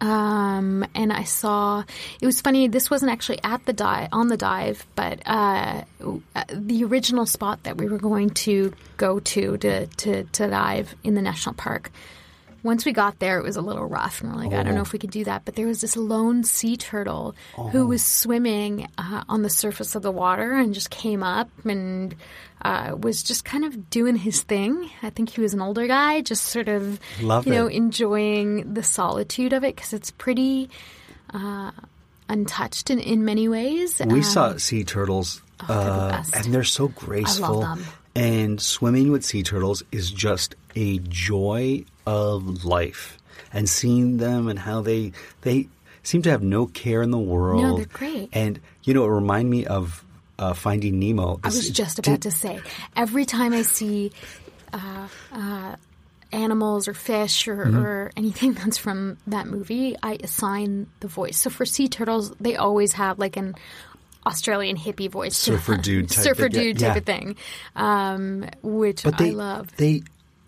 Um, 0.00 0.86
and 0.94 1.12
I 1.12 1.24
saw 1.24 1.84
it 2.20 2.26
was 2.26 2.40
funny. 2.40 2.68
This 2.68 2.90
wasn't 2.90 3.12
actually 3.12 3.40
at 3.44 3.64
the 3.66 3.74
dive 3.74 4.08
on 4.12 4.28
the 4.28 4.36
dive, 4.36 4.86
but 4.94 5.20
uh, 5.26 5.82
the 6.48 6.84
original 6.84 7.26
spot 7.26 7.62
that 7.64 7.76
we 7.76 7.86
were 7.86 7.98
going 7.98 8.30
to 8.30 8.72
go 8.96 9.20
to 9.20 9.58
to 9.58 9.86
to, 9.86 10.24
to 10.24 10.48
dive 10.48 10.94
in 11.04 11.14
the 11.14 11.22
national 11.22 11.54
park. 11.54 11.90
Once 12.62 12.84
we 12.84 12.92
got 12.92 13.18
there, 13.20 13.38
it 13.38 13.42
was 13.42 13.56
a 13.56 13.62
little 13.62 13.86
rough, 13.86 14.20
and 14.20 14.30
we're 14.32 14.42
like, 14.42 14.52
I 14.52 14.62
don't 14.62 14.74
know 14.74 14.82
if 14.82 14.92
we 14.92 14.98
could 14.98 15.10
do 15.10 15.24
that. 15.24 15.44
But 15.44 15.54
there 15.54 15.66
was 15.66 15.80
this 15.80 15.96
lone 15.96 16.44
sea 16.44 16.76
turtle 16.76 17.34
who 17.72 17.86
was 17.86 18.04
swimming 18.04 18.86
uh, 18.98 19.24
on 19.28 19.42
the 19.42 19.50
surface 19.50 19.94
of 19.94 20.02
the 20.02 20.10
water 20.10 20.52
and 20.52 20.74
just 20.74 20.90
came 20.90 21.22
up 21.22 21.48
and 21.64 22.14
uh, 22.62 22.94
was 22.98 23.22
just 23.22 23.44
kind 23.44 23.64
of 23.64 23.88
doing 23.88 24.14
his 24.16 24.42
thing. 24.42 24.90
I 25.02 25.08
think 25.10 25.30
he 25.30 25.40
was 25.40 25.54
an 25.54 25.62
older 25.62 25.86
guy, 25.86 26.20
just 26.20 26.44
sort 26.44 26.68
of, 26.68 27.00
Love 27.22 27.46
you 27.46 27.52
know, 27.54 27.66
it. 27.66 27.74
enjoying 27.74 28.74
the 28.74 28.82
solitude 28.82 29.52
of 29.54 29.64
it 29.64 29.74
because 29.74 29.92
it's 29.94 30.10
pretty 30.10 30.68
uh, 31.32 31.70
untouched 32.28 32.90
in, 32.90 32.98
in 33.00 33.24
many 33.24 33.48
ways. 33.48 33.98
We 34.04 34.14
Um, 34.18 34.22
saw 34.22 34.56
sea 34.58 34.84
turtles, 34.84 35.40
they're 35.66 35.76
the 35.76 35.82
uh, 35.82 36.24
and 36.34 36.52
they're 36.52 36.64
so 36.64 36.88
graceful. 36.88 37.64
And 38.14 38.60
swimming 38.60 39.12
with 39.12 39.24
sea 39.24 39.42
turtles 39.42 39.82
is 39.92 40.10
just 40.10 40.54
a 40.74 40.98
joy 40.98 41.84
of 42.06 42.64
life. 42.64 43.18
And 43.52 43.68
seeing 43.68 44.16
them 44.18 44.48
and 44.48 44.58
how 44.58 44.80
they 44.80 45.12
they 45.42 45.68
seem 46.02 46.22
to 46.22 46.30
have 46.30 46.42
no 46.42 46.66
care 46.66 47.02
in 47.02 47.10
the 47.10 47.18
world. 47.18 47.62
No, 47.62 47.76
they're 47.76 47.86
great. 47.86 48.28
And 48.32 48.60
you 48.84 48.94
know, 48.94 49.04
it 49.04 49.08
remind 49.08 49.48
me 49.50 49.66
of 49.66 50.04
uh, 50.38 50.54
Finding 50.54 50.98
Nemo. 50.98 51.38
I 51.44 51.48
was 51.48 51.68
just 51.70 51.98
about 51.98 52.22
to 52.22 52.30
say, 52.30 52.60
every 52.96 53.24
time 53.26 53.52
I 53.52 53.62
see 53.62 54.10
uh, 54.72 55.08
uh, 55.32 55.76
animals 56.32 56.88
or 56.88 56.94
fish 56.94 57.46
or, 57.48 57.56
Mm-hmm. 57.66 57.76
or 57.84 58.12
anything 58.16 58.52
that's 58.54 58.78
from 58.78 59.18
that 59.26 59.46
movie, 59.46 59.96
I 60.02 60.18
assign 60.22 60.86
the 61.00 61.08
voice. 61.08 61.36
So 61.36 61.50
for 61.50 61.64
sea 61.66 61.88
turtles, 61.88 62.30
they 62.40 62.56
always 62.56 62.92
have 62.94 63.18
like 63.18 63.36
an 63.36 63.54
Australian 64.26 64.76
hippie 64.76 65.10
voice, 65.10 65.36
Surfer 65.36 65.76
dude 65.82 66.10
type 66.10 66.24
surfer 66.24 66.48
thing, 66.50 66.76
yeah, 66.78 66.88
type 66.88 66.96
of 66.98 67.04
thing, 67.06 67.36
um, 67.76 68.44
which 68.62 69.02
But 69.02 69.18
they 69.18 69.30
I 69.30 69.34
love. 69.34 69.76
they 69.76 70.02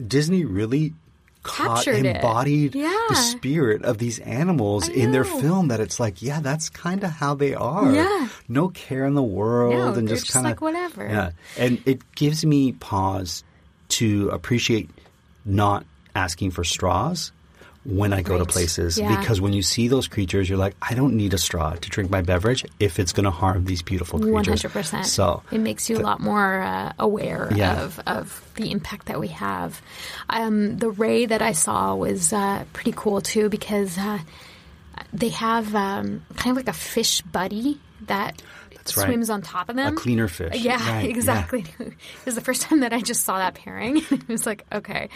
Disney 0.04 0.44
really 0.44 0.94
caught 1.42 1.84
Captured 1.84 2.04
embodied 2.06 2.74
Yeah. 2.76 2.96
the 3.08 3.14
spirit 3.16 3.82
of 3.84 3.98
these 3.98 4.20
animals 4.20 4.88
in 4.88 5.10
their 5.10 5.24
film 5.24 5.68
that 5.68 5.80
it's 5.80 5.98
like 5.98 6.22
yeah 6.22 6.38
that's 6.40 6.68
kind 6.70 7.02
of 7.02 7.10
how 7.10 7.34
they 7.34 7.52
are 7.54 7.92
Yeah. 7.92 8.28
no 8.48 8.68
care 8.68 9.04
in 9.06 9.14
the 9.14 9.22
world 9.24 9.74
No, 9.74 9.92
and 9.94 10.06
just 10.08 10.26
just 10.26 10.32
kind 10.34 10.46
of 10.46 10.50
like, 10.52 10.60
whatever. 10.60 11.04
yeah 11.08 11.30
and 11.58 11.82
it 11.84 12.00
gives 12.14 12.44
me 12.44 12.70
pause 12.72 13.42
to 13.88 14.28
appreciate 14.28 14.88
not 15.44 15.84
asking 16.14 16.52
for 16.52 16.62
straws 16.62 17.32
when 17.84 18.12
I 18.12 18.22
go 18.22 18.38
to 18.38 18.44
places 18.46 18.96
Yeah. 18.96 19.18
because 19.18 19.40
when 19.40 19.52
you 19.52 19.62
see 19.62 19.88
those 19.88 20.06
creatures 20.06 20.48
you're 20.48 20.58
like 20.58 20.76
I 20.80 20.94
don't 20.94 21.16
need 21.16 21.34
a 21.34 21.38
straw 21.38 21.72
to 21.74 21.88
drink 21.90 22.10
my 22.10 22.22
beverage 22.22 22.64
if 22.78 22.98
it's 23.00 23.12
going 23.12 23.24
to 23.24 23.32
harm 23.32 23.64
these 23.64 23.82
beautiful 23.82 24.18
creatures 24.20 24.32
One 24.34 24.44
hundred 24.44 24.70
percent. 24.72 25.06
so 25.06 25.42
it 25.50 25.58
makes 25.58 25.90
you 25.90 25.98
a 25.98 26.04
lot 26.06 26.20
more 26.20 26.60
uh, 26.62 26.92
aware 26.98 27.50
Yeah. 27.54 27.82
of 27.82 27.98
of 28.06 28.50
the 28.54 28.70
impact 28.70 29.06
that 29.06 29.18
we 29.18 29.28
have. 29.28 29.80
Um, 30.30 30.78
the 30.78 30.90
ray 30.90 31.26
that 31.26 31.42
I 31.42 31.52
saw 31.52 31.96
was 31.96 32.32
uh, 32.32 32.64
pretty 32.72 32.92
cool 32.94 33.20
too 33.20 33.48
because 33.48 33.98
uh, 33.98 34.18
they 35.12 35.30
have 35.30 35.74
um, 35.74 36.22
kind 36.36 36.50
of 36.52 36.56
like 36.56 36.68
a 36.68 36.72
fish 36.78 37.22
buddy 37.22 37.80
that 38.06 38.40
That's 38.84 38.96
right. 38.96 39.06
swims 39.06 39.30
on 39.30 39.42
top 39.42 39.68
of 39.68 39.76
them. 39.76 39.94
a 39.94 39.96
cleaner 39.96 40.28
fish 40.28 40.56
Yeah, 40.62 40.72
Right, 40.90 41.04
yeah. 41.04 41.10
exactly. 41.10 41.64
it 41.78 41.94
was 42.24 42.34
the 42.34 42.40
first 42.40 42.62
time 42.62 42.80
that 42.80 42.92
I 42.92 43.00
just 43.00 43.24
saw 43.24 43.38
that 43.38 43.54
pairing. 43.54 43.96
it 44.10 44.28
was 44.28 44.46
like, 44.46 44.64
okay, 44.72 45.08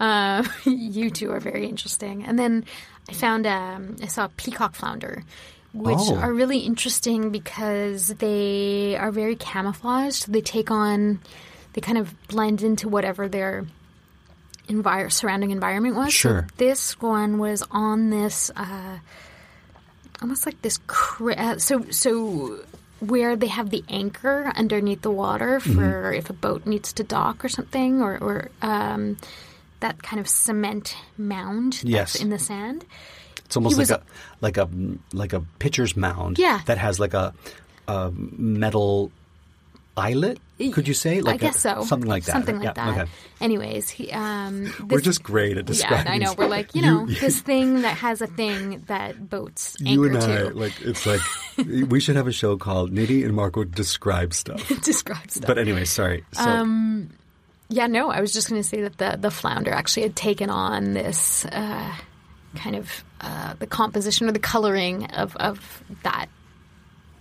uh, 0.00 0.44
you 0.64 1.10
two 1.10 1.30
are 1.32 1.40
very 1.40 1.66
interesting. 1.66 2.24
And 2.24 2.38
then 2.38 2.64
I 3.08 3.12
found 3.12 3.46
um, 3.46 3.96
I 4.02 4.06
saw 4.06 4.26
a 4.26 4.28
peacock 4.30 4.74
flounder, 4.74 5.24
which 5.72 5.98
Oh. 6.00 6.16
are 6.16 6.32
really 6.32 6.58
interesting 6.58 7.30
because 7.30 8.08
they 8.08 8.96
are 8.96 9.10
very 9.10 9.36
camouflaged. 9.36 10.32
They 10.32 10.40
take 10.40 10.70
on, 10.70 11.20
they 11.72 11.80
kind 11.80 11.98
of 11.98 12.14
blend 12.28 12.62
into 12.62 12.88
whatever 12.88 13.28
their 13.28 13.66
envir- 14.68 15.12
surrounding 15.12 15.50
environment 15.50 15.96
was. 15.96 16.06
So 16.06 16.10
Sure. 16.10 16.46
this 16.56 17.00
one 17.00 17.38
was 17.38 17.62
on 17.70 18.10
this. 18.10 18.50
Uh, 18.56 18.98
almost 20.22 20.46
like 20.46 20.60
this 20.62 20.78
cra- 20.86 21.34
uh, 21.36 21.58
so 21.58 21.84
so 21.90 22.60
where 23.08 23.36
they 23.36 23.46
have 23.48 23.70
the 23.70 23.84
anchor 23.88 24.52
underneath 24.56 25.02
the 25.02 25.10
water 25.10 25.60
Mm-hmm. 25.60 25.74
for 25.74 26.12
if 26.12 26.30
a 26.30 26.32
boat 26.32 26.66
needs 26.66 26.92
to 26.94 27.04
dock 27.04 27.44
or 27.44 27.48
something 27.48 28.02
or, 28.02 28.16
or 28.18 28.50
um, 28.62 29.16
that 29.80 30.02
kind 30.02 30.20
of 30.20 30.28
cement 30.28 30.96
mound 31.18 31.72
that's 31.74 31.84
Yes. 31.84 32.14
in 32.16 32.30
the 32.30 32.38
sand 32.38 32.84
It's 33.44 33.56
almost 33.56 33.76
He 33.76 33.84
like 33.84 33.90
a 33.90 34.02
like 34.40 34.56
a 34.56 34.68
like 35.12 35.32
a 35.32 35.40
pitcher's 35.58 35.96
mound. 35.96 36.38
Yeah. 36.38 36.60
That 36.66 36.78
has 36.78 36.98
like 36.98 37.14
a, 37.14 37.34
a 37.86 38.10
metal 38.12 39.10
eyelet. 39.96 40.38
Could 40.72 40.86
you 40.88 40.94
say? 40.94 41.20
Like 41.20 41.34
I 41.42 41.46
guess 41.46 41.56
a- 41.56 41.60
so 41.60 41.84
Something 41.84 42.08
like 42.08 42.24
that. 42.24 42.32
something 42.32 42.56
like 42.56 42.76
Yeah, 42.76 42.84
that 42.92 42.98
okay. 43.02 43.10
anyways 43.40 43.90
he 43.90 44.10
um 44.12 44.72
We're 44.88 45.00
just 45.00 45.22
great 45.22 45.52
at 45.58 45.64
yeah, 45.64 45.72
describing. 45.72 46.12
I 46.12 46.18
know. 46.18 46.34
We're 46.36 46.48
like, 46.48 46.74
you 46.74 46.82
know, 46.82 47.06
this 47.20 47.40
thing 47.40 47.82
that 47.82 47.96
has 47.98 48.20
a 48.22 48.26
thing 48.26 48.82
that 48.86 49.28
boats 49.28 49.76
You 49.80 50.04
and 50.04 50.16
I, 50.16 50.26
to 50.48 50.50
like, 50.54 50.80
it's 50.80 51.04
like 51.06 51.20
we 51.90 52.00
should 52.00 52.16
have 52.16 52.26
a 52.28 52.32
show 52.32 52.56
called 52.56 52.92
Nidhi 52.92 53.24
and 53.24 53.34
Marco 53.34 53.64
describe 53.64 54.32
stuff. 54.34 54.66
describe 54.82 55.30
stuff. 55.30 55.46
But 55.46 55.58
anyway, 55.58 55.84
sorry. 55.84 56.24
So, 56.32 56.42
Um, 56.42 57.10
Yeah, 57.68 57.86
no, 57.88 58.10
I 58.10 58.20
was 58.20 58.32
just 58.32 58.48
going 58.48 58.60
to 58.62 58.68
say 58.68 58.82
that 58.82 58.98
the 58.98 59.16
the 59.20 59.30
flounder 59.30 59.70
actually 59.72 60.02
had 60.04 60.14
taken 60.16 60.50
on 60.50 60.92
this 60.94 61.44
uh, 61.46 61.94
kind 62.56 62.76
of 62.76 63.04
uh, 63.20 63.54
the 63.58 63.66
composition 63.66 64.28
or 64.28 64.32
the 64.32 64.38
coloring 64.38 65.06
of 65.06 65.34
of 65.36 65.82
that 66.04 66.26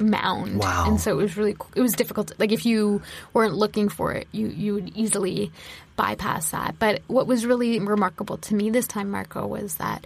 mound. 0.10 0.60
Wow. 0.60 0.86
And 0.88 1.00
so 1.01 1.12
it 1.12 1.15
was 1.22 1.36
really 1.38 1.55
it 1.75 1.81
was 1.81 1.93
difficult. 1.93 2.31
Like 2.39 2.51
if 2.51 2.65
you 2.65 3.01
weren't 3.33 3.53
looking 3.55 3.89
for 3.89 4.12
it, 4.13 4.27
you 4.31 4.48
you 4.48 4.74
would 4.75 4.89
easily 4.95 5.51
bypass 5.95 6.51
that. 6.51 6.75
But 6.79 7.01
what 7.07 7.27
was 7.27 7.45
really 7.45 7.79
remarkable 7.79 8.38
to 8.38 8.55
me 8.55 8.69
this 8.69 8.88
time, 8.88 9.10
Marco, 9.12 9.45
was 9.48 9.75
that 9.75 10.05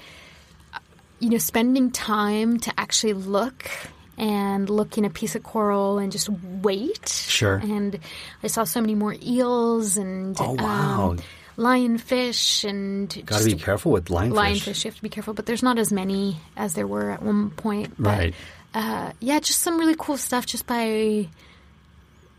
uh, 0.74 0.80
you 1.20 1.30
know 1.30 1.38
spending 1.38 1.92
time 1.92 2.60
to 2.62 2.74
actually 2.78 3.14
look 3.14 3.70
and 4.18 4.68
look 4.70 4.98
in 4.98 5.06
a 5.06 5.10
piece 5.12 5.36
of 5.36 5.44
coral 5.44 6.00
and 6.00 6.12
just 6.12 6.28
wait. 6.30 7.08
Sure. 7.08 7.58
And 7.58 8.00
I 8.42 8.48
saw 8.48 8.64
so 8.64 8.82
many 8.82 8.96
more 8.96 9.16
eels 9.22 9.96
and 9.98 10.36
Oh, 10.40 10.54
wow. 10.54 11.12
um, 11.12 11.20
lionfish 11.56 12.68
and 12.68 13.10
Got 13.26 13.40
to 13.42 13.46
be 13.46 13.56
careful 13.56 13.92
with 13.92 14.06
lionfish. 14.06 14.34
lionfish. 14.34 14.84
You 14.86 14.90
have 14.90 14.96
to 14.98 15.04
be 15.04 15.10
careful, 15.10 15.34
but 15.34 15.46
there's 15.46 15.64
not 15.64 15.78
as 15.78 15.92
many 15.92 16.38
as 16.56 16.74
there 16.74 16.88
were 16.88 17.12
at 17.12 17.22
one 17.22 17.52
point. 17.52 17.94
But, 18.00 18.10
Right. 18.18 18.34
Uh, 18.78 19.12
yeah, 19.20 19.40
just 19.40 19.62
some 19.62 19.80
really 19.80 19.96
cool 19.98 20.18
stuff 20.18 20.46
just 20.46 20.68
by 20.68 21.28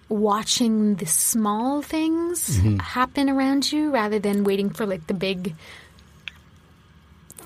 watching 0.09 0.95
the 0.95 1.07
small 1.07 1.83
things 1.83 2.59
Mm-hmm. 2.59 2.77
happen 2.79 3.29
around 3.29 3.71
you 3.73 3.91
rather 3.91 4.19
than 4.21 4.45
waiting 4.45 4.71
for 4.71 4.87
like 4.87 5.07
the 5.09 5.15
big 5.15 5.55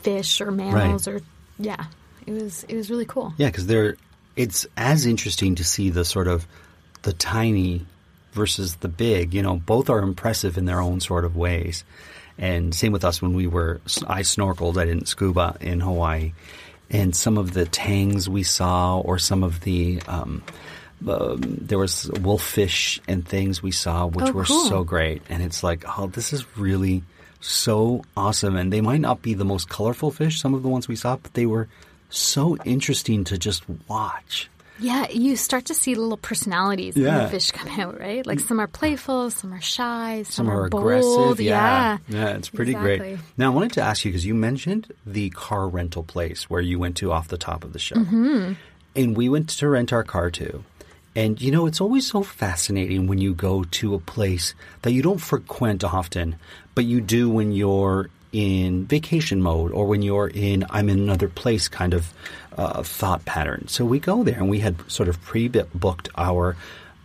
fish 0.03 0.41
or 0.41 0.51
mammals 0.51 1.09
or 1.09 1.21
yeah. 1.59 1.87
It 2.27 2.33
was 2.33 2.65
it 2.69 2.77
was 2.77 2.91
really 2.91 3.07
cool. 3.07 3.33
Yeah, 3.37 3.49
because 3.49 3.67
they're 3.67 3.97
it's 4.37 4.67
as 4.77 5.07
interesting 5.07 5.57
to 5.57 5.65
see 5.65 5.91
the 5.91 6.05
sort 6.05 6.29
of 6.29 6.47
the 7.03 7.13
tiny 7.13 7.85
versus 8.33 8.77
the 8.77 8.89
big. 8.89 9.35
You 9.35 9.43
know, 9.43 9.57
both 9.57 9.91
are 9.91 9.99
impressive 10.01 10.57
in 10.59 10.65
their 10.67 10.81
own 10.81 11.01
sort 11.01 11.25
of 11.25 11.35
ways. 11.37 11.85
And 12.39 12.75
same 12.75 12.93
with 12.93 13.05
us 13.05 13.21
when 13.21 13.35
we 13.35 13.47
were 13.47 13.81
I 14.07 14.21
snorkeled. 14.23 14.77
I 14.77 14.85
didn't 14.85 15.09
scuba 15.09 15.57
in 15.61 15.81
Hawaii, 15.81 16.33
and 16.93 17.17
some 17.17 17.39
of 17.39 17.53
the 17.55 17.65
tangs 17.67 18.29
we 18.29 18.43
saw, 18.45 19.01
or 19.01 19.19
some 19.19 19.43
of 19.43 19.61
the 19.63 20.01
um, 20.07 20.43
um, 21.09 21.41
there 21.61 21.79
was 21.79 22.09
wolffish 22.21 23.01
and 23.09 23.27
things 23.27 23.61
we 23.63 23.73
saw, 23.73 24.07
which 24.07 24.27
Oh, 24.29 24.33
were 24.33 24.45
cool. 24.45 24.69
so 24.69 24.85
great. 24.85 25.23
And 25.29 25.43
it's 25.43 25.65
like, 25.65 25.85
oh, 25.99 26.07
this 26.07 26.33
is 26.33 26.45
really 26.57 27.03
so 27.41 28.05
awesome. 28.17 28.55
And 28.55 28.73
they 28.73 28.81
might 28.81 29.01
not 29.01 29.21
be 29.23 29.35
the 29.35 29.45
most 29.45 29.69
colorful 29.69 30.13
fish, 30.13 30.41
some 30.41 30.55
of 30.55 30.63
the 30.63 30.69
ones 30.69 30.87
we 30.87 30.95
saw, 30.95 31.17
but 31.17 31.35
they 31.35 31.47
were 31.47 31.67
so 32.09 32.57
interesting 32.65 33.25
to 33.25 33.37
just 33.39 33.65
watch. 33.89 34.49
Yeah, 34.83 35.09
you 35.11 35.37
start 35.37 35.67
to 35.67 35.75
see 35.75 35.95
little 35.95 36.17
personalities 36.17 36.97
in 36.97 37.05
the 37.05 37.29
fish 37.29 37.51
come 37.53 37.69
out, 37.81 37.99
right? 38.01 38.27
Like 38.27 38.41
some 38.41 38.61
are 38.61 38.67
playful, 38.67 39.31
some 39.31 39.53
are 39.55 39.61
shy, 39.61 40.25
some, 40.25 40.47
Some 40.47 40.51
are 40.51 40.69
bold. 40.69 40.83
aggressive. 40.83 41.41
Yeah, 41.41 41.99
Yeah, 42.09 42.31
it's 42.31 42.49
pretty 42.51 42.73
Exactly. 42.73 42.99
great. 42.99 43.19
Now, 43.39 43.53
I 43.53 43.55
wanted 43.55 43.73
to 43.73 43.83
ask 43.83 44.05
you 44.05 44.11
because 44.11 44.27
you 44.27 44.35
mentioned 44.35 44.93
the 45.07 45.31
car 45.31 45.69
rental 45.69 46.03
place 46.03 46.51
where 46.51 46.61
you 46.61 46.79
went 46.79 46.97
to 46.99 47.13
off 47.13 47.29
the 47.29 47.39
top 47.39 47.65
of 47.65 47.73
the 47.73 47.79
show. 47.79 47.95
Mm-hmm. 47.97 48.53
And 48.97 49.17
we 49.17 49.29
went 49.29 49.49
to 49.51 49.69
rent 49.69 49.93
our 49.93 50.03
car 50.05 50.31
too. 50.31 50.65
And 51.15 51.41
you 51.41 51.51
know, 51.51 51.67
it's 51.67 51.81
always 51.81 52.07
so 52.07 52.23
fascinating 52.23 53.07
when 53.07 53.19
you 53.19 53.35
go 53.35 53.65
to 53.65 53.95
a 53.95 53.99
place 53.99 54.55
that 54.83 54.93
you 54.93 55.03
don't 55.03 55.19
frequent 55.19 55.85
often, 55.85 56.37
but 56.75 56.85
you 56.87 57.01
do 57.01 57.29
when 57.31 57.53
you're 57.53 58.09
in 58.33 58.87
vacation 58.87 59.43
mode 59.43 59.73
or 59.73 59.87
when 59.87 60.01
you're 60.03 60.29
in 60.29 60.65
I'm 60.71 60.89
in 60.89 60.99
another 60.99 61.29
place 61.29 61.69
kind 61.69 61.93
of 61.95 62.13
uh, 62.57 62.83
thought 62.83 63.25
pattern. 63.25 63.69
So 63.69 63.85
we 63.85 63.99
go 63.99 64.25
there 64.25 64.37
and 64.39 64.49
we 64.49 64.61
had 64.61 64.77
sort 64.91 65.09
of 65.09 65.21
pre-booked 65.23 66.09
our 66.17 66.57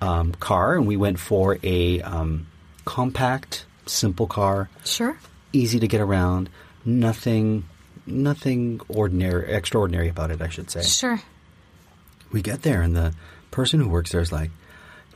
um, 0.02 0.32
car 0.34 0.76
and 0.76 0.88
we 0.88 0.96
went 0.98 1.20
for 1.20 1.58
a 1.64 2.02
um, 2.02 2.48
compact, 2.86 3.66
simple 3.86 4.28
car, 4.28 4.70
Sure. 4.86 5.18
easy 5.54 5.80
to 5.80 5.88
get 5.88 6.00
around, 6.02 6.50
nothing, 6.86 7.66
nothing 8.06 8.80
ordinary, 8.88 9.52
extraordinary 9.54 10.08
about 10.08 10.32
it, 10.32 10.42
I 10.42 10.48
should 10.50 10.70
say 10.72 10.82
Sure. 10.84 11.20
we 12.32 12.42
get 12.42 12.62
there 12.62 12.82
and 12.82 12.96
the 12.96 13.14
person 13.52 13.80
who 13.82 13.90
works 13.90 14.12
there 14.12 14.22
is 14.22 14.32
like 14.32 14.52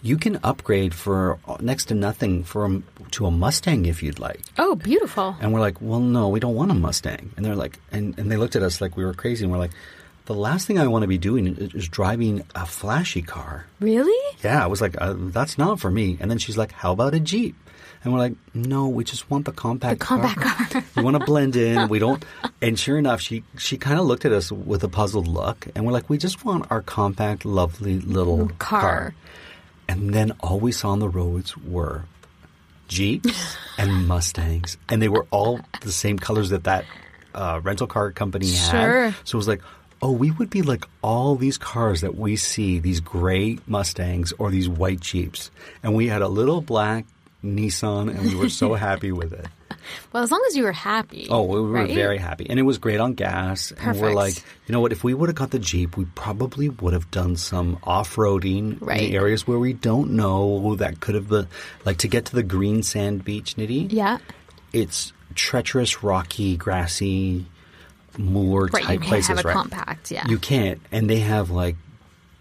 you 0.01 0.17
can 0.17 0.39
upgrade 0.43 0.93
for 0.93 1.37
next 1.59 1.85
to 1.85 1.93
nothing 1.93 2.43
from 2.43 2.83
to 3.11 3.25
a 3.25 3.31
mustang 3.31 3.85
if 3.85 4.01
you'd 4.01 4.19
like 4.19 4.39
Oh, 4.57 4.75
beautiful. 4.75 5.35
and 5.41 5.53
we're 5.53 5.59
like 5.59 5.81
well 5.81 5.99
no 5.99 6.29
we 6.29 6.39
don't 6.39 6.55
want 6.55 6.71
a 6.71 6.75
mustang 6.75 7.31
and 7.37 7.45
they're 7.45 7.55
like 7.55 7.79
and, 7.91 8.17
and 8.17 8.31
they 8.31 8.37
looked 8.37 8.55
at 8.55 8.63
us 8.63 8.81
like 8.81 8.97
we 8.97 9.05
were 9.05 9.13
crazy 9.13 9.43
and 9.43 9.51
we're 9.51 9.59
like 9.59 9.71
the 10.25 10.33
last 10.35 10.65
thing 10.67 10.79
i 10.79 10.87
want 10.87 11.03
to 11.03 11.07
be 11.07 11.17
doing 11.17 11.45
is 11.75 11.87
driving 11.87 12.43
a 12.55 12.65
flashy 12.65 13.21
car 13.21 13.65
Really? 13.79 14.37
yeah 14.43 14.63
i 14.63 14.67
was 14.67 14.81
like 14.81 14.95
uh, 15.01 15.13
that's 15.17 15.57
not 15.57 15.79
for 15.79 15.91
me 15.91 16.17
and 16.19 16.29
then 16.31 16.37
she's 16.37 16.57
like 16.57 16.71
how 16.71 16.91
about 16.93 17.13
a 17.13 17.19
jeep 17.19 17.55
and 18.03 18.13
we're 18.13 18.19
like 18.19 18.33
no 18.53 18.87
we 18.87 19.03
just 19.03 19.29
want 19.29 19.45
the 19.45 19.51
compact 19.51 19.99
The 19.99 20.05
compact 20.05 20.39
car. 20.41 20.83
we 20.95 21.03
want 21.03 21.17
to 21.19 21.25
blend 21.25 21.55
in. 21.55 21.87
We 21.89 21.99
don't. 21.99 22.23
And 22.61 22.79
sure 22.79 22.97
enough, 22.97 23.21
she 23.21 23.43
she 23.57 23.77
kind 23.77 23.99
of 23.99 24.05
looked 24.07 24.25
at 24.25 24.31
us 24.31 24.51
with 24.51 24.83
a 24.83 24.87
puzzled 24.87 25.27
look, 25.27 25.67
and 25.75 25.85
we're 25.85 25.91
like, 25.91 26.09
we 26.09 26.17
just 26.17 26.43
want 26.43 26.65
our 26.71 26.81
compact, 26.81 27.45
lovely 27.45 27.99
little 27.99 28.49
Car. 28.57 29.13
And 29.91 30.13
then 30.13 30.31
all 30.39 30.59
we 30.59 30.71
saw 30.71 30.91
on 30.91 30.99
the 30.99 31.09
roads 31.09 31.57
were 31.57 32.05
Jeeps 32.87 33.57
and 33.77 34.07
Mustangs, 34.07 34.77
and 34.87 35.01
they 35.01 35.09
were 35.09 35.27
all 35.31 35.59
the 35.81 35.91
same 35.91 36.17
colors 36.17 36.49
that 36.49 36.63
that 36.63 36.85
uh, 37.35 37.59
rental 37.61 37.87
car 37.87 38.11
company 38.11 38.49
had. 38.49 38.71
Sure. 38.71 39.15
So 39.23 39.35
it 39.35 39.39
was 39.39 39.47
like. 39.47 39.61
Oh, 40.03 40.09
we 40.09 40.31
would 40.31 40.49
be 40.49 40.63
like 40.63 40.85
all 41.03 41.35
these 41.35 41.59
cars 41.59 42.01
that 42.01 42.15
we 42.15 42.35
see, 42.35 42.79
these 42.79 43.01
gray 43.01 43.59
Mustangs 43.67 44.33
or 44.39 44.49
these 44.49 44.67
white 44.67 44.99
Jeeps. 44.99 45.51
And 45.83 45.93
we 45.93 46.07
had 46.07 46.23
a 46.23 46.27
little 46.27 46.59
black 46.59 47.05
Nissan 47.43 48.09
and 48.09 48.21
we 48.21 48.33
were 48.33 48.49
so 48.49 48.73
happy 48.89 49.11
with 49.11 49.31
it. 49.31 49.45
Well, 50.13 50.23
as 50.23 50.31
long 50.31 50.43
as 50.47 50.55
you 50.55 50.63
were 50.63 50.71
happy. 50.71 51.27
Oh, 51.29 51.43
we 51.43 51.59
were 51.61 51.67
right? 51.67 51.93
very 51.93 52.17
happy, 52.17 52.47
and 52.49 52.59
it 52.59 52.63
was 52.63 52.77
great 52.77 52.99
on 52.99 53.13
gas. 53.13 53.69
Perfect. 53.71 53.85
And 53.87 54.01
we're 54.01 54.13
like, 54.13 54.35
you 54.67 54.73
know 54.73 54.79
what? 54.81 54.91
If 54.91 55.03
we 55.03 55.13
would 55.13 55.29
have 55.29 55.35
got 55.35 55.51
the 55.51 55.59
Jeep, 55.59 55.97
we 55.97 56.05
probably 56.15 56.69
would 56.69 56.93
have 56.93 57.09
done 57.11 57.35
some 57.35 57.77
off-roading 57.83 58.77
Right. 58.81 59.03
in 59.09 59.13
areas 59.15 59.47
where 59.47 59.59
we 59.59 59.73
don't 59.73 60.11
know 60.11 60.75
that 60.75 60.99
could 60.99 61.15
have 61.15 61.29
been, 61.29 61.47
like 61.85 61.97
to 61.99 62.07
get 62.07 62.25
to 62.25 62.35
the 62.35 62.43
green 62.43 62.83
sand 62.83 63.23
beach, 63.25 63.55
Nidhi. 63.55 63.91
Yeah. 63.91 64.17
It's 64.73 65.13
treacherous, 65.35 66.03
rocky, 66.03 66.57
grassy, 66.57 67.45
moor 68.17 68.69
Right. 68.73 68.83
type 68.83 68.93
You 68.93 68.99
can't 68.99 69.09
places, 69.09 69.27
have 69.29 69.39
a 69.45 69.47
right? 69.47 69.53
compact. 69.53 70.11
Yeah. 70.11 70.27
You 70.27 70.37
can't, 70.37 70.79
and 70.91 71.09
they 71.09 71.19
have 71.19 71.49
like 71.49 71.75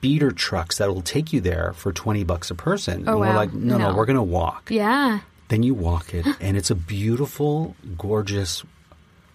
beater 0.00 0.30
trucks 0.30 0.78
that 0.78 0.88
will 0.88 1.02
take 1.02 1.32
you 1.32 1.40
there 1.40 1.72
for 1.76 1.92
twenty 1.92 2.24
bucks 2.24 2.50
a 2.50 2.54
person. 2.54 3.04
Oh, 3.06 3.12
and 3.12 3.20
we're 3.20 3.26
wow. 3.28 3.36
like, 3.36 3.52
no, 3.52 3.76
no, 3.78 3.90
No. 3.90 3.96
we're 3.96 4.06
gonna 4.06 4.22
walk. 4.22 4.70
yeah. 4.70 5.20
Then 5.50 5.62
you 5.62 5.74
walk 5.74 6.14
it, 6.14 6.26
and 6.40 6.56
it's 6.56 6.70
a 6.70 6.74
beautiful, 6.74 7.76
gorgeous, 7.98 8.64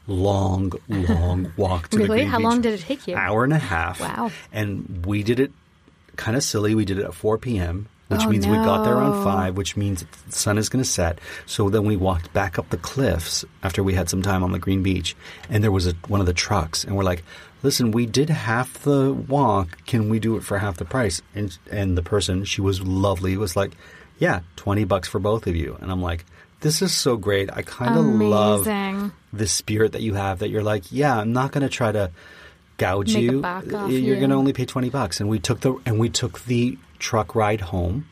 long, 0.07 0.71
long 0.89 1.51
walk 1.57 1.89
to 1.89 1.97
the 1.97 2.03
Really? 2.05 2.17
green 2.21 2.27
How 2.29 2.37
beach. 2.39 2.43
long 2.45 2.61
did 2.61 2.73
it 2.73 2.81
take 2.81 3.07
you? 3.07 3.15
Hour 3.15 3.43
and 3.43 3.53
a 3.53 3.57
half. 3.59 3.99
Wow. 3.99 4.31
And 4.51 5.05
we 5.05 5.23
did 5.23 5.39
it 5.39 5.51
kind 6.15 6.35
of 6.35 6.43
silly. 6.43 6.73
We 6.75 6.85
did 6.85 6.97
it 6.99 7.05
at 7.05 7.13
4 7.13 7.37
p.m., 7.37 7.87
which 8.07 8.21
Oh, 8.23 8.29
means 8.29 8.45
we 8.47 8.53
got 8.55 8.83
there 8.83 8.93
no. 8.93 8.99
around 9.01 9.23
5, 9.23 9.57
which 9.57 9.75
means 9.75 10.05
the 10.25 10.31
sun 10.31 10.57
is 10.57 10.69
going 10.69 10.83
to 10.83 10.89
set. 10.89 11.19
So 11.47 11.69
then 11.69 11.85
we 11.85 11.95
walked 11.97 12.31
back 12.33 12.57
up 12.59 12.69
the 12.69 12.77
cliffs 12.77 13.43
after 13.63 13.83
we 13.83 13.93
had 13.95 14.09
some 14.09 14.21
time 14.21 14.43
on 14.43 14.51
the 14.51 14.59
green 14.59 14.83
beach, 14.83 15.15
and 15.49 15.63
there 15.63 15.71
was 15.71 15.87
a, 15.87 15.93
one 16.07 16.19
of 16.19 16.27
the 16.27 16.33
trucks, 16.33 16.83
and 16.83 16.95
we're 16.95 17.03
like, 17.03 17.23
listen, 17.63 17.91
we 17.91 18.05
did 18.05 18.29
half 18.29 18.83
the 18.83 19.11
walk. 19.11 19.83
Can 19.87 20.07
we 20.09 20.19
do 20.19 20.37
it 20.37 20.43
for 20.43 20.59
half 20.59 20.77
the 20.77 20.85
price? 20.85 21.21
And, 21.33 21.57
and 21.71 21.97
the 21.97 22.03
person, 22.03 22.45
she 22.45 22.61
was 22.61 22.79
lovely, 22.81 23.35
was 23.37 23.55
like, 23.55 23.71
yeah, 24.17 24.41
20 24.55 24.85
bucks 24.85 25.07
for 25.07 25.19
both 25.19 25.47
of 25.47 25.55
you. 25.55 25.77
And 25.81 25.91
I'm 25.91 26.01
like, 26.01 26.25
this 26.61 26.81
is 26.81 26.93
so 26.93 27.17
great. 27.17 27.49
I 27.51 27.61
kind 27.61 27.97
of 27.97 28.05
love 28.05 28.65
the 29.33 29.47
spirit 29.47 29.91
that 29.91 30.01
you 30.01 30.13
have 30.13 30.39
that 30.39 30.49
you're 30.49 30.63
like, 30.63 30.91
yeah, 30.91 31.17
I'm 31.17 31.33
not 31.33 31.51
going 31.51 31.61
to 31.63 31.69
try 31.69 31.91
to 31.91 32.11
gouge 32.77 33.13
Make 33.13 33.23
you. 33.23 33.41
you're 33.67 33.89
you. 33.89 34.15
going 34.15 34.29
to 34.29 34.35
only 34.35 34.53
pay 34.53 34.65
20 34.65 34.89
bucks. 34.89 35.19
And 35.19 35.29
we 35.29 35.39
took 35.39 35.59
the 35.61 35.75
and 35.85 35.99
we 35.99 36.09
took 36.09 36.41
the 36.45 36.77
truck 36.99 37.35
ride 37.35 37.61
home 37.61 38.07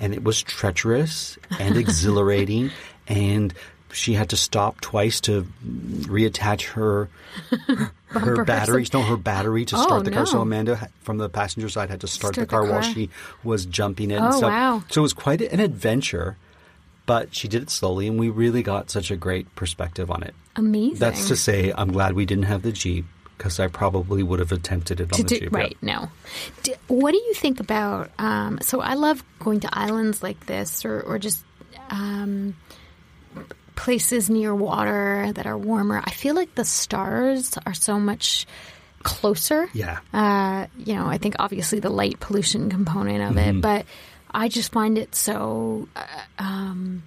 and 0.00 0.14
it 0.14 0.24
was 0.24 0.42
treacherous 0.42 1.38
and 1.58 1.76
exhilarating 1.84 2.70
and 3.06 3.52
she 3.92 4.14
had 4.14 4.30
to 4.30 4.36
stop 4.36 4.80
twice 4.80 5.20
to 5.22 5.46
reattach 6.02 6.62
her 6.72 7.08
her 8.08 8.44
batteries. 8.44 8.92
No, 8.92 9.02
her 9.02 9.16
battery 9.16 9.64
to 9.66 9.76
start 9.76 10.00
Oh, 10.00 10.02
the 10.02 10.10
car. 10.10 10.26
So. 10.26 10.40
Amanda 10.40 10.88
from 11.02 11.18
the 11.18 11.28
passenger 11.28 11.68
side 11.68 11.90
had 11.90 12.00
to 12.00 12.06
start, 12.06 12.34
the 12.34 12.44
Start 12.44 12.48
the 12.48 12.50
car 12.50 12.64
while 12.70 12.82
she 12.82 13.10
was 13.44 13.66
jumping 13.66 14.10
in. 14.10 14.22
Oh, 14.22 14.30
stuff. 14.30 14.50
wow. 14.50 14.82
So 14.90 15.00
it 15.00 15.02
was 15.02 15.12
quite 15.12 15.40
an 15.40 15.60
adventure, 15.60 16.36
but 17.06 17.34
she 17.34 17.48
did 17.48 17.62
it 17.62 17.70
slowly, 17.70 18.06
and 18.08 18.18
we 18.18 18.28
really 18.28 18.62
got 18.62 18.90
such 18.90 19.10
a 19.10 19.16
great 19.16 19.54
perspective 19.56 20.10
on 20.10 20.22
it. 20.22 20.34
Amazing. 20.56 20.98
That's 20.98 21.28
to 21.28 21.36
say, 21.36 21.72
I'm 21.76 21.92
glad 21.92 22.14
we 22.14 22.26
didn't 22.26 22.44
have 22.44 22.62
the 22.62 22.72
Jeep 22.72 23.04
because 23.36 23.60
I 23.60 23.68
probably 23.68 24.22
would 24.24 24.40
have 24.40 24.50
attempted 24.52 25.00
it 25.00 25.12
on 25.12 25.16
to 25.18 25.22
the 25.22 25.28
do, 25.28 25.38
Jeep. 25.38 25.52
yeah. 25.52 25.58
right 25.58 25.76
no 25.80 26.08
D- 26.64 26.74
what 26.88 27.12
do 27.12 27.18
you 27.18 27.34
think 27.34 27.60
about 27.60 28.10
um, 28.18 28.58
so 28.60 28.80
i 28.80 28.94
love 28.94 29.22
going 29.38 29.60
to 29.60 29.68
islands 29.72 30.24
like 30.24 30.46
this 30.46 30.84
or, 30.84 31.00
or 31.02 31.20
just 31.20 31.44
um, 31.90 32.56
places 33.78 34.28
near 34.28 34.52
water 34.52 35.30
that 35.36 35.46
are 35.46 35.56
warmer 35.56 36.02
i 36.04 36.10
feel 36.10 36.34
like 36.34 36.52
the 36.56 36.64
stars 36.64 37.56
are 37.64 37.74
so 37.74 37.94
much 38.00 38.44
closer 39.04 39.68
Yeah. 39.72 39.98
uh, 40.12 40.66
you 40.76 40.94
know 40.96 41.06
i 41.06 41.16
think 41.18 41.36
obviously 41.38 41.78
the 41.78 41.88
light 42.00 42.18
pollution 42.18 42.68
component 42.70 43.22
of 43.22 43.36
Mm-hmm. 43.36 43.58
it 43.58 43.62
but 43.62 43.86
i 44.42 44.48
just 44.48 44.72
find 44.72 44.98
it 44.98 45.14
so 45.14 45.86
uh, 45.94 46.02
um, 46.42 47.04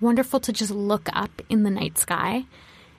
wonderful 0.00 0.40
to 0.40 0.52
just 0.52 0.70
look 0.72 1.08
up 1.12 1.42
in 1.50 1.62
the 1.64 1.70
night 1.70 1.98
sky 1.98 2.44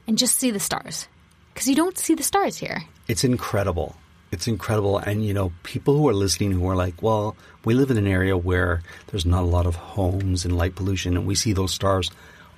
and 0.07 0.17
just 0.17 0.37
see 0.37 0.51
the 0.51 0.59
stars 0.59 1.07
because 1.53 1.67
you 1.67 1.75
don't 1.75 1.97
see 1.97 2.13
the 2.15 2.23
stars 2.23 2.55
here 2.57 2.83
It's 3.07 3.23
incredible. 3.23 3.95
It's 4.31 4.47
incredible. 4.47 4.97
And, 4.97 5.23
you 5.23 5.33
know, 5.33 5.53
people 5.63 5.93
who 5.95 6.09
are 6.09 6.13
listening 6.25 6.51
who 6.51 6.67
are 6.67 6.75
like, 6.75 6.97
well, 7.01 7.35
we 7.63 7.73
live 7.75 7.91
in 7.93 7.97
an 7.97 8.07
area 8.07 8.35
where 8.35 8.81
there's 9.07 9.25
not 9.25 9.43
a 9.43 9.51
lot 9.57 9.65
of 9.69 9.75
homes 9.95 10.43
and 10.43 10.57
light 10.57 10.73
pollution, 10.75 11.15
and 11.15 11.25
we 11.29 11.35
see 11.35 11.53
those 11.53 11.71
stars 11.71 12.09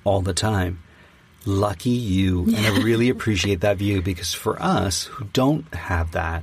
all 0.04 0.20
the 0.22 0.34
time. 0.34 0.80
Lucky 1.46 1.90
you. 1.90 2.44
And 2.44 2.56
I 2.56 2.82
really 2.82 3.08
appreciate 3.16 3.60
that 3.60 3.76
view 3.78 4.02
because 4.02 4.34
for 4.34 4.60
us 4.60 5.04
who 5.04 5.24
don't 5.32 5.72
have 5.74 6.12
that, 6.12 6.42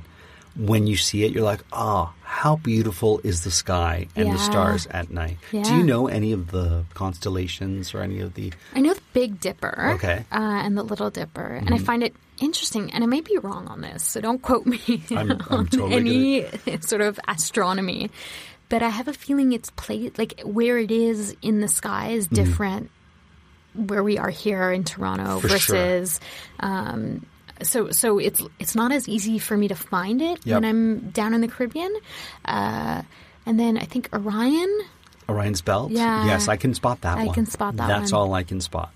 when 0.56 0.86
you 0.86 0.96
see 0.96 1.22
it, 1.24 1.32
you're 1.32 1.44
like, 1.44 1.60
oh, 1.72 2.12
how 2.22 2.56
beautiful 2.56 3.20
is 3.22 3.44
the 3.44 3.50
sky 3.50 4.08
and 4.16 4.32
the 4.32 4.38
stars 4.38 4.86
at 4.86 5.10
night. 5.10 5.36
Do 5.52 5.58
you 5.58 5.82
know 5.82 6.08
any 6.08 6.32
of 6.32 6.50
the 6.50 6.84
constellations 6.94 7.92
or 7.94 8.00
any 8.00 8.20
of 8.20 8.32
the. 8.34 8.52
I 8.74 8.80
know 8.80 8.94
the 8.94 9.02
Big 9.12 9.38
Dipper 9.38 9.92
Okay. 9.96 10.24
Mm-hmm. 10.30 10.42
uh, 10.42 10.62
and 10.62 10.76
the 10.76 10.82
Little 10.82 11.10
Dipper, 11.10 11.46
and 11.46 11.74
I 11.74 11.78
find 11.78 12.02
it 12.02 12.14
interesting. 12.40 12.90
And 12.92 13.04
I 13.04 13.06
may 13.06 13.20
be 13.20 13.36
wrong 13.38 13.68
on 13.68 13.82
this, 13.82 14.02
so 14.02 14.20
don't 14.22 14.40
quote 14.40 14.64
me 14.66 14.80
I'm- 15.10 15.30
I'm 15.50 15.58
on 15.58 15.66
totally 15.66 16.46
any 16.46 16.80
sort 16.80 17.02
of 17.02 17.20
astronomy. 17.28 18.10
But 18.68 18.82
I 18.82 18.88
have 18.88 19.06
a 19.08 19.12
feeling 19.12 19.52
it's 19.52 19.70
played 19.70 20.18
like 20.18 20.40
where 20.42 20.78
it 20.78 20.90
is 20.90 21.36
in 21.42 21.60
the 21.60 21.68
sky 21.68 22.08
is 22.08 22.26
different 22.26 22.90
where 23.76 24.02
we 24.02 24.18
are 24.18 24.30
here 24.30 24.70
in 24.72 24.84
Toronto 24.84 25.40
For 25.40 25.48
sure. 25.48 25.76
versus. 25.76 26.20
Um, 26.60 27.26
so, 27.62 27.90
so 27.90 28.18
it's 28.18 28.42
it's 28.58 28.74
not 28.74 28.92
as 28.92 29.08
easy 29.08 29.38
for 29.38 29.56
me 29.56 29.68
to 29.68 29.74
find 29.74 30.20
it 30.20 30.44
Yep. 30.44 30.54
when 30.62 30.64
I'm 30.68 31.10
down 31.10 31.32
in 31.34 31.40
the 31.40 31.48
Caribbean, 31.48 31.94
uh, 32.44 33.02
and 33.46 33.58
then 33.58 33.78
I 33.78 33.84
think 33.84 34.08
Orion. 34.12 34.80
Orion's 35.28 35.60
Belt? 35.62 35.90
Yeah. 35.90 36.26
Yes, 36.26 36.48
I 36.48 36.56
can 36.56 36.74
spot 36.74 37.00
that 37.00 37.18
I 37.18 37.24
one. 37.24 37.34
can 37.34 37.46
spot 37.46 37.76
that 37.76 37.88
That's 37.88 38.12
one. 38.12 38.20
all 38.20 38.34
I 38.34 38.42
can 38.44 38.60
spot. 38.60 38.92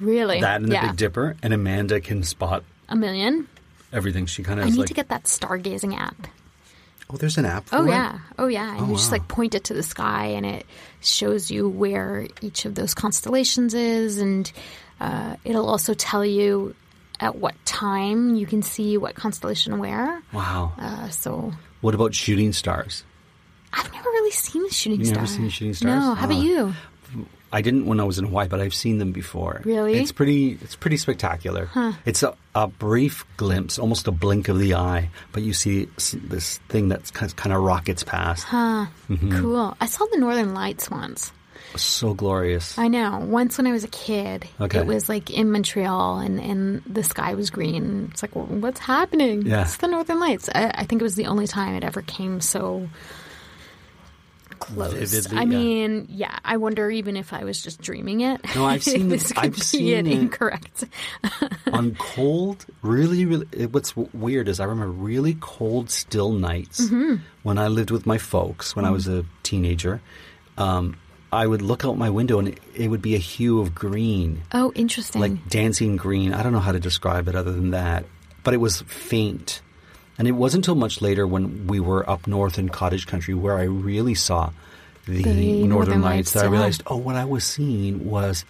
Really, 0.00 0.40
That 0.40 0.60
and 0.60 0.68
the 0.70 0.74
yeah, 0.74 0.88
Big 0.88 0.96
Dipper, 0.96 1.36
and 1.42 1.52
Amanda 1.52 2.00
can 2.00 2.22
spot 2.22 2.62
a 2.88 2.94
million. 2.96 3.48
everything. 3.92 4.26
She 4.26 4.42
kind 4.42 4.60
of 4.60 4.66
I 4.66 4.70
need 4.70 4.78
like, 4.78 4.88
to 4.88 4.94
get 4.94 5.08
that 5.08 5.24
stargazing 5.24 5.96
app. 5.98 6.28
Oh, 7.10 7.16
there's 7.16 7.38
an 7.38 7.44
app 7.46 7.66
for 7.68 7.76
Oh 7.76 7.84
it? 7.84 7.88
yeah, 7.90 8.18
oh 8.38 8.46
yeah. 8.46 8.76
And 8.76 8.88
you 8.88 8.96
just 8.96 9.12
like 9.12 9.28
point 9.28 9.54
it 9.54 9.64
to 9.64 9.74
the 9.74 9.82
sky, 9.82 10.26
and 10.26 10.44
it 10.46 10.66
shows 11.00 11.50
you 11.50 11.68
where 11.68 12.26
each 12.40 12.64
of 12.64 12.74
those 12.74 12.94
constellations 12.94 13.74
is, 13.74 14.18
and 14.18 14.50
uh, 15.00 15.36
it'll 15.44 15.68
also 15.68 15.94
tell 15.94 16.24
you 16.24 16.74
at 17.20 17.36
what 17.36 17.54
time 17.64 18.34
you 18.34 18.46
can 18.46 18.62
see 18.62 18.96
what 18.98 19.14
constellation 19.14 19.78
where. 19.78 20.22
Wow. 20.32 20.72
Uh, 20.78 21.08
so 21.08 21.52
What 21.80 21.94
about 21.94 22.14
shooting 22.14 22.52
stars? 22.52 23.04
I've 23.72 23.92
never 23.92 24.08
really 24.08 24.30
seen 24.32 24.64
a 24.66 24.70
shooting 24.70 25.00
You've 25.00 25.08
star. 25.08 25.22
never 25.22 25.26
seen 25.26 25.48
shooting 25.50 25.74
stars? 25.74 25.94
No. 25.94 26.14
How 26.14 26.26
about 26.26 26.38
Ah. 26.38 26.42
you? 26.42 26.74
I 27.52 27.62
didn't 27.62 27.86
when 27.86 28.00
I 28.00 28.04
was 28.04 28.18
in 28.18 28.24
Hawaii, 28.26 28.48
but 28.48 28.60
I've 28.60 28.74
seen 28.74 28.98
them 28.98 29.12
before. 29.12 29.62
Really? 29.64 29.98
It's 29.98 30.12
pretty. 30.12 30.58
It's 30.60 30.76
pretty 30.76 30.96
spectacular. 30.96 31.70
It's 32.04 32.22
a, 32.22 32.34
a 32.54 32.66
brief 32.66 33.24
glimpse, 33.36 33.78
almost 33.78 34.08
a 34.08 34.10
blink 34.12 34.48
of 34.48 34.58
the 34.58 34.74
eye, 34.74 35.10
but 35.32 35.42
you 35.42 35.52
see 35.52 35.88
this 36.12 36.58
thing 36.68 36.88
that 36.88 37.12
kind 37.12 37.52
of 37.52 37.62
rockets 37.62 38.02
past. 38.02 38.44
Huh. 38.44 38.86
Mm-hmm. 39.08 39.40
Cool. 39.40 39.76
I 39.80 39.86
saw 39.86 40.04
the 40.12 40.18
Northern 40.18 40.54
Lights 40.54 40.90
once. 40.90 41.32
So 41.76 42.14
glorious. 42.14 42.78
I 42.78 42.88
know. 42.88 43.18
Once 43.26 43.58
when 43.58 43.66
I 43.66 43.72
was 43.72 43.84
a 43.84 43.88
kid, 43.88 44.46
Okay. 44.60 44.78
it 44.78 44.86
was 44.86 45.08
like 45.08 45.30
in 45.30 45.50
Montreal 45.52 46.18
and, 46.20 46.40
and 46.40 46.82
the 46.86 47.02
sky 47.02 47.34
was 47.34 47.50
green. 47.50 48.08
It's 48.12 48.22
like, 48.22 48.34
well, 48.34 48.46
what's 48.46 48.80
happening? 48.80 49.42
Yeah. 49.46 49.62
It's 49.62 49.76
the 49.76 49.88
Northern 49.88 50.18
Lights. 50.20 50.48
I, 50.54 50.70
I 50.74 50.84
think 50.84 51.02
it 51.02 51.04
was 51.04 51.16
the 51.16 51.26
only 51.26 51.46
time 51.46 51.74
it 51.74 51.84
ever 51.84 52.00
came 52.02 52.40
so 52.40 52.88
Vividly, 54.68 55.36
I 55.38 55.40
yeah. 55.42 55.44
mean, 55.46 56.06
yeah, 56.10 56.38
I 56.44 56.56
wonder 56.56 56.90
even 56.90 57.16
if 57.16 57.32
I 57.32 57.44
was 57.44 57.62
just 57.62 57.80
dreaming 57.80 58.20
it. 58.22 58.40
No, 58.54 58.64
I've 58.66 58.82
seen 58.92 59.08
this 59.08 59.28
could 59.32 59.38
I've 59.44 59.54
be 59.54 59.60
seen 59.60 59.88
it 59.88 60.06
incorrect. 60.06 60.84
on 61.72 61.94
cold, 61.96 62.66
really, 62.82 63.24
really. 63.24 63.66
What's 63.66 63.94
weird 63.96 64.48
is 64.48 64.60
I 64.60 64.64
remember 64.64 64.92
really 64.92 65.36
cold, 65.40 65.90
still 65.90 66.32
nights 66.32 66.80
Mm-hmm. 66.80 67.16
when 67.42 67.58
I 67.58 67.68
lived 67.68 67.90
with 67.90 68.06
my 68.06 68.18
folks 68.18 68.74
when 68.76 68.84
I 68.84 68.90
was 68.90 69.06
a 69.08 69.24
teenager. 69.42 70.00
Um, 70.58 70.96
I 71.32 71.46
would 71.46 71.60
look 71.62 71.84
out 71.84 71.98
my 71.98 72.08
window 72.10 72.38
and 72.38 72.48
it, 72.48 72.60
it 72.74 72.88
would 72.88 73.02
be 73.02 73.14
a 73.14 73.18
hue 73.18 73.60
of 73.60 73.74
green, 73.74 74.42
Oh, 74.52 74.72
interesting. 74.74 75.20
like 75.20 75.48
dancing 75.48 75.96
green. 75.96 76.32
I 76.32 76.42
don't 76.42 76.52
know 76.52 76.60
how 76.60 76.72
to 76.72 76.80
describe 76.80 77.28
it 77.28 77.34
other 77.34 77.52
than 77.52 77.70
that, 77.72 78.04
but 78.44 78.54
it 78.54 78.58
was 78.58 78.82
faint. 78.82 79.60
And 80.18 80.26
it 80.26 80.32
wasn't 80.32 80.64
until 80.64 80.74
much 80.76 81.02
later 81.02 81.26
when 81.26 81.66
we 81.66 81.78
were 81.80 82.08
up 82.08 82.26
north 82.26 82.58
in 82.58 82.68
cottage 82.70 83.06
country 83.06 83.34
where 83.34 83.58
I 83.58 83.64
really 83.64 84.14
saw 84.14 84.50
the, 85.06 85.22
The 85.22 85.32
northern, 85.32 85.68
Northern 85.68 86.02
lights, 86.02 86.16
Lights, 86.16 86.32
that 86.32 86.44
I 86.44 86.48
realized, 86.48 86.82
oh, 86.86 86.96
what 86.96 87.16
I 87.16 87.24
was 87.26 87.44
seeing 87.44 88.08
was 88.08 88.44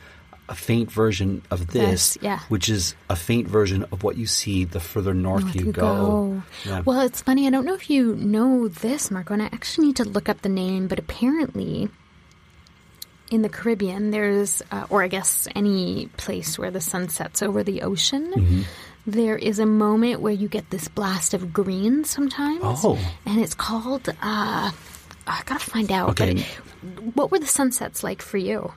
a 0.48 0.54
faint 0.54 0.90
version 0.90 1.42
of 1.50 1.66
this, 1.66 2.14
This, 2.14 2.18
yeah. 2.22 2.38
which 2.48 2.68
is 2.68 2.94
a 3.10 3.16
faint 3.16 3.48
version 3.48 3.84
of 3.90 4.04
what 4.04 4.16
you 4.16 4.26
see 4.26 4.64
the 4.64 4.78
further 4.80 5.12
north, 5.12 5.42
North 5.42 5.56
you, 5.56 5.66
you 5.66 5.72
go. 5.72 5.82
go. 5.82 6.42
Yeah. 6.64 6.82
Well, 6.84 7.00
it's 7.00 7.20
funny. 7.20 7.46
I 7.46 7.50
don't 7.50 7.64
know 7.64 7.74
if 7.74 7.90
you 7.90 8.14
know 8.14 8.68
this, 8.68 9.10
Marco, 9.10 9.34
and 9.34 9.42
I 9.42 9.46
actually 9.46 9.88
need 9.88 9.96
to 9.96 10.04
look 10.04 10.28
up 10.28 10.42
the 10.42 10.48
name, 10.48 10.86
but 10.86 11.00
apparently 11.00 11.88
in 13.30 13.42
the 13.42 13.48
Caribbean, 13.48 14.12
there's, 14.12 14.62
uh, 14.70 14.86
or 14.88 15.02
I 15.02 15.08
guess 15.08 15.48
any 15.56 16.06
place 16.16 16.56
where 16.58 16.70
the 16.70 16.80
sun 16.80 17.08
sets 17.08 17.42
over 17.42 17.64
the 17.64 17.82
ocean, 17.82 18.32
Mm-hmm. 18.32 18.62
There 19.06 19.36
is 19.36 19.58
a 19.58 19.66
moment 19.66 20.20
where 20.20 20.32
you 20.32 20.48
get 20.48 20.70
this 20.70 20.88
blast 20.88 21.32
of 21.34 21.52
green 21.52 22.04
sometimes. 22.04 22.60
Oh. 22.62 22.98
And 23.24 23.40
it's 23.40 23.54
called, 23.54 24.08
uh, 24.08 24.14
I 24.20 25.42
gotta 25.44 25.60
find 25.60 25.92
out. 25.92 26.10
Okay. 26.10 26.34
But 26.34 26.40
it, 26.40 27.14
what 27.16 27.30
were 27.30 27.38
the 27.38 27.46
sunsets 27.46 28.02
like 28.02 28.20
for 28.20 28.38
you? 28.38 28.72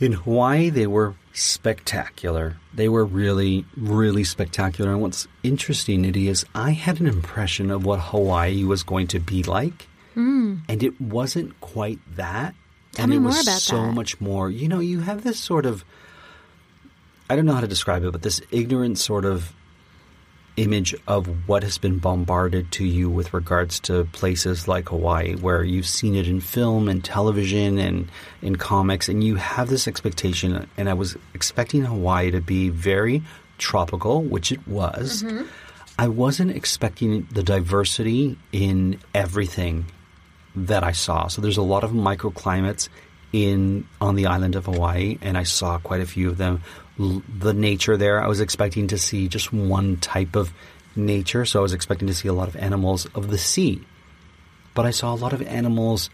In 0.00 0.12
Hawaii, 0.12 0.70
they 0.70 0.86
were 0.86 1.14
spectacular. 1.32 2.56
They 2.74 2.88
were 2.88 3.04
really, 3.04 3.64
really 3.76 4.24
spectacular. 4.24 4.90
And 4.90 5.00
what's 5.00 5.28
interesting, 5.42 6.02
Nidhi, 6.02 6.26
is 6.26 6.44
I 6.54 6.72
had 6.72 7.00
an 7.00 7.06
impression 7.06 7.70
of 7.70 7.84
what 7.84 8.00
Hawaii 8.00 8.64
was 8.64 8.82
going 8.82 9.06
to 9.08 9.20
be 9.20 9.42
like, 9.44 9.86
and 10.68 10.82
it 10.82 11.00
wasn't 11.00 11.60
quite 11.60 12.00
that. 12.16 12.54
Tell 12.92 13.04
and 13.04 13.10
me 13.10 13.16
it 13.16 13.20
more 13.20 13.28
was 13.28 13.42
about 13.42 13.60
so 13.60 13.76
that. 13.82 13.92
much 13.92 14.20
more. 14.20 14.50
You 14.50 14.68
know, 14.68 14.80
you 14.80 15.00
have 15.00 15.22
this 15.24 15.38
sort 15.38 15.66
of 15.66 15.84
I 17.32 17.36
don't 17.36 17.46
know 17.46 17.54
how 17.54 17.62
to 17.62 17.66
describe 17.66 18.04
it, 18.04 18.12
but 18.12 18.20
this 18.20 18.42
ignorant 18.50 18.98
sort 18.98 19.24
of 19.24 19.54
image 20.58 20.94
of 21.08 21.48
what 21.48 21.62
has 21.62 21.78
been 21.78 21.96
bombarded 21.96 22.70
to 22.72 22.84
you 22.84 23.08
with 23.08 23.32
regards 23.32 23.80
to 23.80 24.04
places 24.12 24.68
like 24.68 24.90
Hawaii, 24.90 25.34
where 25.36 25.64
you've 25.64 25.88
seen 25.88 26.14
it 26.14 26.28
in 26.28 26.42
film 26.42 26.88
and 26.88 27.02
television 27.02 27.78
and 27.78 28.10
in 28.42 28.56
comics, 28.56 29.08
and 29.08 29.24
you 29.24 29.36
have 29.36 29.70
this 29.70 29.88
expectation. 29.88 30.68
And 30.76 30.90
I 30.90 30.92
was 30.92 31.16
expecting 31.32 31.80
Hawaii 31.86 32.30
to 32.32 32.42
be 32.42 32.68
very 32.68 33.22
tropical, 33.56 34.22
which 34.22 34.52
it 34.52 34.68
was. 34.68 35.22
Mm-hmm. 35.22 35.46
I 35.98 36.08
wasn't 36.08 36.50
expecting 36.50 37.26
the 37.32 37.42
diversity 37.42 38.36
in 38.52 39.00
everything 39.14 39.86
that 40.54 40.84
I 40.84 40.92
saw. 40.92 41.28
So 41.28 41.40
there's 41.40 41.56
a 41.56 41.62
lot 41.62 41.82
of 41.82 41.92
microclimates 41.92 42.90
in 43.32 43.86
on 44.02 44.16
the 44.16 44.26
island 44.26 44.54
of 44.54 44.66
Hawaii, 44.66 45.16
and 45.22 45.38
I 45.38 45.44
saw 45.44 45.78
quite 45.78 46.02
a 46.02 46.06
few 46.06 46.28
of 46.28 46.36
them. 46.36 46.60
L- 47.02 47.22
the 47.38 47.52
nature 47.52 47.96
there, 47.96 48.22
I 48.22 48.28
was 48.28 48.40
expecting 48.40 48.86
to 48.88 48.98
see 48.98 49.28
just 49.28 49.52
one 49.52 49.96
type 49.96 50.36
of 50.36 50.52
nature, 50.96 51.44
so 51.44 51.60
I 51.60 51.62
was 51.62 51.72
expecting 51.72 52.08
to 52.08 52.14
see 52.14 52.28
a 52.28 52.32
lot 52.32 52.48
of 52.48 52.56
animals 52.56 53.06
of 53.14 53.30
the 53.30 53.38
sea. 53.38 53.82
But 54.74 54.86
I 54.86 54.90
saw 54.90 55.12
a 55.12 55.16
lot 55.16 55.32
of 55.32 55.42
animals, 55.42 56.10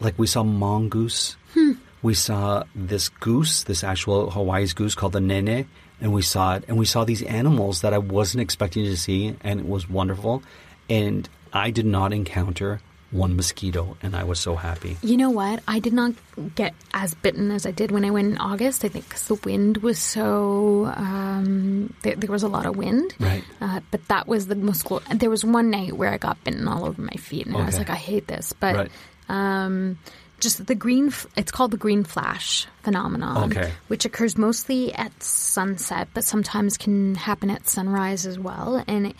like 0.00 0.18
we 0.18 0.26
saw 0.26 0.42
mongoose. 0.42 1.36
Hmm. 1.54 1.72
We 2.02 2.14
saw 2.14 2.64
this 2.74 3.08
goose, 3.08 3.62
this 3.62 3.84
actual 3.84 4.30
Hawaii's 4.30 4.72
goose 4.72 4.94
called 4.94 5.12
the 5.12 5.20
nene, 5.20 5.68
and 6.00 6.12
we 6.12 6.22
saw 6.22 6.56
it, 6.56 6.64
and 6.66 6.76
we 6.76 6.84
saw 6.84 7.04
these 7.04 7.22
animals 7.22 7.82
that 7.82 7.94
I 7.94 7.98
wasn't 7.98 8.42
expecting 8.42 8.84
to 8.84 8.96
see, 8.96 9.36
and 9.42 9.60
it 9.60 9.66
was 9.66 9.88
wonderful. 9.88 10.42
And 10.90 11.28
I 11.52 11.70
did 11.70 11.86
not 11.86 12.12
encounter 12.12 12.80
one 13.12 13.36
mosquito, 13.36 13.96
and 14.02 14.16
I 14.16 14.24
was 14.24 14.40
so 14.40 14.56
happy. 14.56 14.96
You 15.02 15.16
know 15.16 15.30
what? 15.30 15.62
I 15.68 15.78
did 15.78 15.92
not 15.92 16.12
get 16.54 16.74
as 16.94 17.14
bitten 17.14 17.50
as 17.50 17.66
I 17.66 17.70
did 17.70 17.90
when 17.90 18.04
I 18.04 18.10
went 18.10 18.32
in 18.32 18.38
August. 18.38 18.84
I 18.84 18.88
think 18.88 19.04
because 19.08 19.26
the 19.28 19.34
wind 19.34 19.76
was 19.78 19.98
so 19.98 20.90
um, 20.96 21.94
there, 22.02 22.16
there 22.16 22.30
was 22.30 22.42
a 22.42 22.48
lot 22.48 22.66
of 22.66 22.76
wind. 22.76 23.14
Right. 23.20 23.44
Uh, 23.60 23.80
but 23.90 24.08
that 24.08 24.26
was 24.26 24.46
the 24.46 24.54
most 24.56 24.84
cool. 24.84 25.02
There 25.14 25.30
was 25.30 25.44
one 25.44 25.70
night 25.70 25.92
where 25.92 26.10
I 26.10 26.18
got 26.18 26.42
bitten 26.42 26.66
all 26.66 26.86
over 26.86 27.00
my 27.00 27.14
feet, 27.20 27.46
and 27.46 27.56
I 27.56 27.64
was 27.66 27.78
like, 27.78 27.90
I 27.90 27.96
hate 27.96 28.26
this. 28.26 28.52
But 28.58 28.74
Right. 28.76 28.90
um, 29.28 29.98
just 30.40 30.66
the 30.66 30.74
green. 30.74 31.12
It's 31.36 31.52
called 31.52 31.70
the 31.70 31.76
green 31.76 32.04
flash 32.04 32.66
phenomenon. 32.82 33.52
Okay. 33.52 33.70
Which 33.88 34.04
occurs 34.04 34.36
mostly 34.38 34.92
at 34.94 35.12
sunset, 35.22 36.08
but 36.14 36.24
sometimes 36.24 36.76
can 36.78 37.14
happen 37.14 37.50
at 37.50 37.68
sunrise 37.68 38.26
as 38.26 38.38
well. 38.38 38.82
And 38.88 39.08
it, 39.08 39.16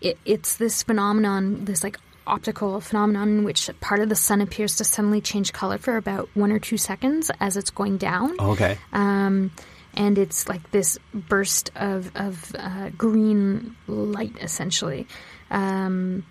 it, 0.00 0.18
it's 0.26 0.56
this 0.56 0.82
phenomenon, 0.82 1.64
this 1.64 1.82
like 1.82 1.98
optical 2.26 2.80
phenomenon 2.80 3.28
in 3.28 3.44
which 3.44 3.70
part 3.80 4.00
of 4.00 4.08
the 4.08 4.16
sun 4.16 4.40
appears 4.40 4.76
to 4.76 4.84
suddenly 4.84 5.20
change 5.20 5.52
color 5.52 5.78
for 5.78 5.96
about 5.96 6.28
one 6.34 6.52
or 6.52 6.58
two 6.58 6.76
seconds 6.76 7.30
as 7.40 7.56
it's 7.56 7.70
going 7.70 7.96
down. 7.96 8.34
Okay. 8.40 8.78
Um, 8.92 9.52
and 9.94 10.18
it's 10.18 10.48
like 10.48 10.70
this 10.70 10.98
burst 11.14 11.70
of, 11.74 12.10
of 12.14 12.54
uh, 12.58 12.90
green 12.90 13.76
light, 13.86 14.34
essentially. 14.40 15.06
Um, 15.50 16.24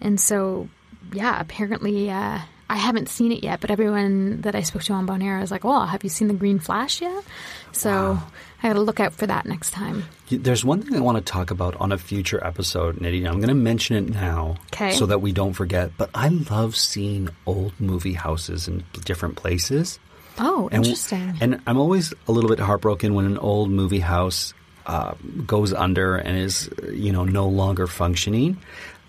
and 0.00 0.20
so, 0.20 0.68
yeah, 1.12 1.40
apparently, 1.40 2.10
uh, 2.10 2.40
I 2.68 2.76
haven't 2.76 3.08
seen 3.08 3.30
it 3.30 3.44
yet, 3.44 3.60
but 3.60 3.70
everyone 3.70 4.40
that 4.40 4.54
I 4.56 4.62
spoke 4.62 4.82
to 4.84 4.92
on 4.92 5.06
Bonaire 5.06 5.40
is 5.42 5.50
like, 5.52 5.62
well, 5.62 5.86
have 5.86 6.02
you 6.02 6.10
seen 6.10 6.26
the 6.28 6.34
green 6.34 6.58
flash 6.58 7.00
yet? 7.00 7.22
So 7.70 8.18
I 8.62 8.68
got 8.68 8.74
to 8.74 8.80
look 8.80 8.98
out 8.98 9.12
for 9.12 9.26
that 9.26 9.46
next 9.46 9.70
time. 9.70 10.04
There's 10.30 10.64
one 10.64 10.82
thing 10.82 10.96
I 10.96 11.00
want 11.00 11.16
to 11.18 11.22
talk 11.32 11.52
about 11.52 11.76
on 11.76 11.92
a 11.92 11.98
future 11.98 12.44
episode, 12.44 12.96
Nidhi. 12.96 13.26
I'm 13.26 13.36
going 13.36 13.48
to 13.48 13.54
mention 13.54 13.96
it 13.96 14.12
now 14.12 14.56
'Kay. 14.72 14.92
so 14.92 15.06
that 15.06 15.20
we 15.20 15.32
don't 15.32 15.52
forget. 15.52 15.92
But 15.96 16.10
I 16.14 16.28
love 16.28 16.74
seeing 16.74 17.28
old 17.46 17.72
movie 17.78 18.14
houses 18.14 18.66
in 18.66 18.82
different 19.04 19.36
places. 19.36 20.00
Oh, 20.38 20.68
And, 20.72 20.84
interesting. 20.84 21.34
And 21.40 21.60
I'm 21.66 21.78
always 21.78 22.12
a 22.26 22.32
little 22.32 22.50
bit 22.50 22.58
heartbroken 22.58 23.14
when 23.14 23.26
an 23.26 23.38
old 23.38 23.70
movie 23.70 24.00
house 24.00 24.54
uh, 24.86 25.14
goes 25.46 25.72
under 25.72 26.16
and 26.16 26.36
is, 26.36 26.68
you 26.92 27.12
know, 27.12 27.24
no 27.24 27.48
longer 27.48 27.86
functioning. 27.86 28.56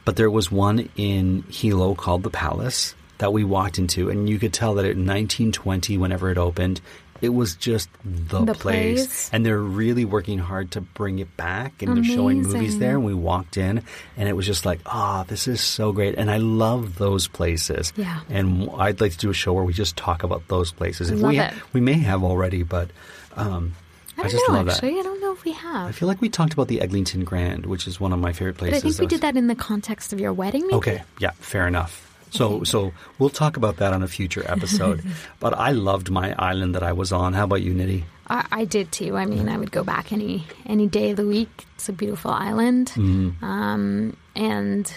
But 0.06 0.15
there 0.15 0.32
was 0.32 0.52
one 0.52 0.89
in 0.96 1.43
Hilo 1.50 1.96
called 1.96 2.24
the 2.24 2.30
Palace 2.30 2.96
that 3.19 3.34
we 3.34 3.43
walked 3.43 3.77
into, 3.80 4.10
and 4.10 4.30
you 4.30 4.39
could 4.39 4.53
tell 4.53 4.75
that 4.75 4.86
in 4.86 5.06
1920, 5.06 5.97
whenever 5.97 6.30
it 6.30 6.38
opened, 6.38 6.82
it 7.19 7.30
was 7.30 7.56
just 7.56 7.89
the, 8.06 8.45
The 8.45 8.53
place. 8.53 9.08
place. 9.08 9.30
And 9.34 9.43
they're 9.43 9.58
really 9.58 10.06
working 10.06 10.38
hard 10.38 10.71
to 10.71 10.82
bring 10.82 11.17
it 11.17 11.36
back, 11.36 11.82
and 11.82 11.97
they're 11.97 12.03
showing 12.03 12.43
movies 12.43 12.77
there. 12.77 12.91
And 12.91 13.03
we 13.06 13.15
walked 13.15 13.58
in, 13.58 13.82
and 14.17 14.30
it 14.30 14.34
was 14.34 14.45
just 14.45 14.65
like, 14.65 14.82
ah, 14.86 15.23
this 15.27 15.47
is 15.47 15.60
so 15.60 15.91
great. 15.91 16.13
And 16.15 16.30
I 16.30 16.38
love 16.38 16.99
those 16.99 17.27
places. 17.27 17.91
Yeah. 17.97 18.19
And 18.30 18.69
I'd 18.77 19.01
like 19.01 19.13
to 19.13 19.17
do 19.17 19.32
a 19.32 19.34
show 19.34 19.53
where 19.53 19.63
we 19.63 19.73
just 19.73 19.97
talk 19.97 20.21
about 20.23 20.47
those 20.47 20.71
places. 20.71 21.10
If 21.10 21.19
Love 21.19 21.32
we 21.32 21.39
it. 21.39 21.53
we 21.73 21.82
may 21.82 21.93
have 21.93 22.23
already, 22.23 22.62
but 22.62 22.91
um, 23.36 23.73
I 24.15 24.23
I, 24.25 24.30
just 24.30 24.47
know, 24.47 24.53
love 24.56 24.69
actually. 24.69 24.93
that. 24.93 24.99
I 24.99 25.03
don't 25.03 25.19
know 25.21 25.32
if 25.34 25.43
we 25.43 25.53
have. 25.53 25.88
I 25.88 25.91
feel 25.93 26.08
like 26.08 26.21
we 26.21 26.30
talked 26.30 26.53
about 26.53 26.67
the 26.67 26.82
Eglinton 26.82 27.23
Grand, 27.23 27.65
which 27.65 27.88
is 27.88 27.99
one 27.99 28.13
of 28.13 28.19
my 28.19 28.32
favorite 28.32 28.58
places. 28.58 28.77
But 28.77 28.82
places. 28.84 28.99
I 28.99 29.01
think 29.01 29.10
we 29.12 29.15
did 29.15 29.21
that 29.23 29.38
in 29.38 29.47
the 29.47 29.56
context 29.56 30.13
of 30.13 30.19
your 30.19 30.34
wedding, 30.34 30.62
maybe? 30.67 30.75
Okay, 30.75 31.03
yeah, 31.19 31.32
fair 31.39 31.67
enough. 31.67 32.03
So, 32.31 32.63
so 32.63 32.91
we'll 33.19 33.29
talk 33.29 33.57
about 33.57 33.77
that 33.77 33.93
on 33.93 34.03
a 34.03 34.07
future 34.07 34.43
episode. 34.47 35.01
but 35.39 35.53
I 35.57 35.71
loved 35.71 36.09
my 36.11 36.35
island 36.37 36.75
that 36.75 36.83
I 36.83 36.91
was 36.93 37.11
on. 37.11 37.33
How 37.33 37.45
about 37.45 37.61
you, 37.61 37.73
Nidhi? 37.73 38.03
I, 38.29 38.45
I 38.51 38.65
did 38.65 38.91
too. 38.91 39.15
I 39.15 39.25
mean, 39.25 39.47
I 39.47 39.57
would 39.57 39.71
go 39.71 39.83
back 39.83 40.11
any 40.11 40.45
any 40.65 40.87
day 40.87 41.11
of 41.11 41.17
the 41.17 41.25
week. 41.25 41.65
It's 41.75 41.87
a 41.89 41.93
beautiful 41.93 42.31
island, 42.31 42.87
Mm-hmm. 42.95 43.43
um, 43.45 44.17
and 44.35 44.91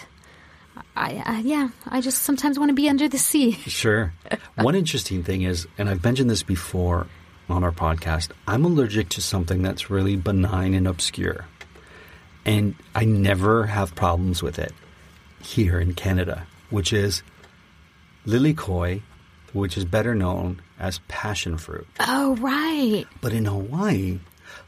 I, 0.96 1.22
I 1.24 1.40
yeah, 1.40 1.68
I 1.86 2.00
just 2.00 2.22
sometimes 2.22 2.58
want 2.58 2.70
to 2.70 2.74
be 2.74 2.88
under 2.88 3.08
the 3.08 3.18
sea. 3.18 3.52
Sure. 3.52 4.12
One 4.56 4.74
interesting 4.74 5.22
thing 5.22 5.42
is, 5.42 5.68
and 5.78 5.88
I've 5.88 6.02
mentioned 6.02 6.28
this 6.30 6.42
before 6.42 7.06
on 7.48 7.62
our 7.64 7.72
podcast, 7.72 8.30
I'm 8.48 8.64
allergic 8.64 9.08
to 9.10 9.22
something 9.22 9.62
that's 9.62 9.90
really 9.90 10.16
benign 10.16 10.74
and 10.74 10.86
obscure. 10.88 11.46
And 12.44 12.74
I 12.94 13.04
never 13.04 13.66
have 13.66 13.94
problems 13.94 14.42
with 14.42 14.58
it 14.58 14.72
here 15.42 15.78
in 15.80 15.94
Canada, 15.94 16.46
which 16.70 16.92
is 16.92 17.22
lilikoi, 18.26 19.02
which 19.52 19.76
is 19.76 19.84
better 19.84 20.14
known 20.14 20.60
as 20.78 21.00
passion 21.08 21.58
fruit. 21.58 21.86
Oh 22.00 22.36
right, 22.36 23.04
But 23.20 23.32
in 23.32 23.44
Hawaii, 23.44 24.18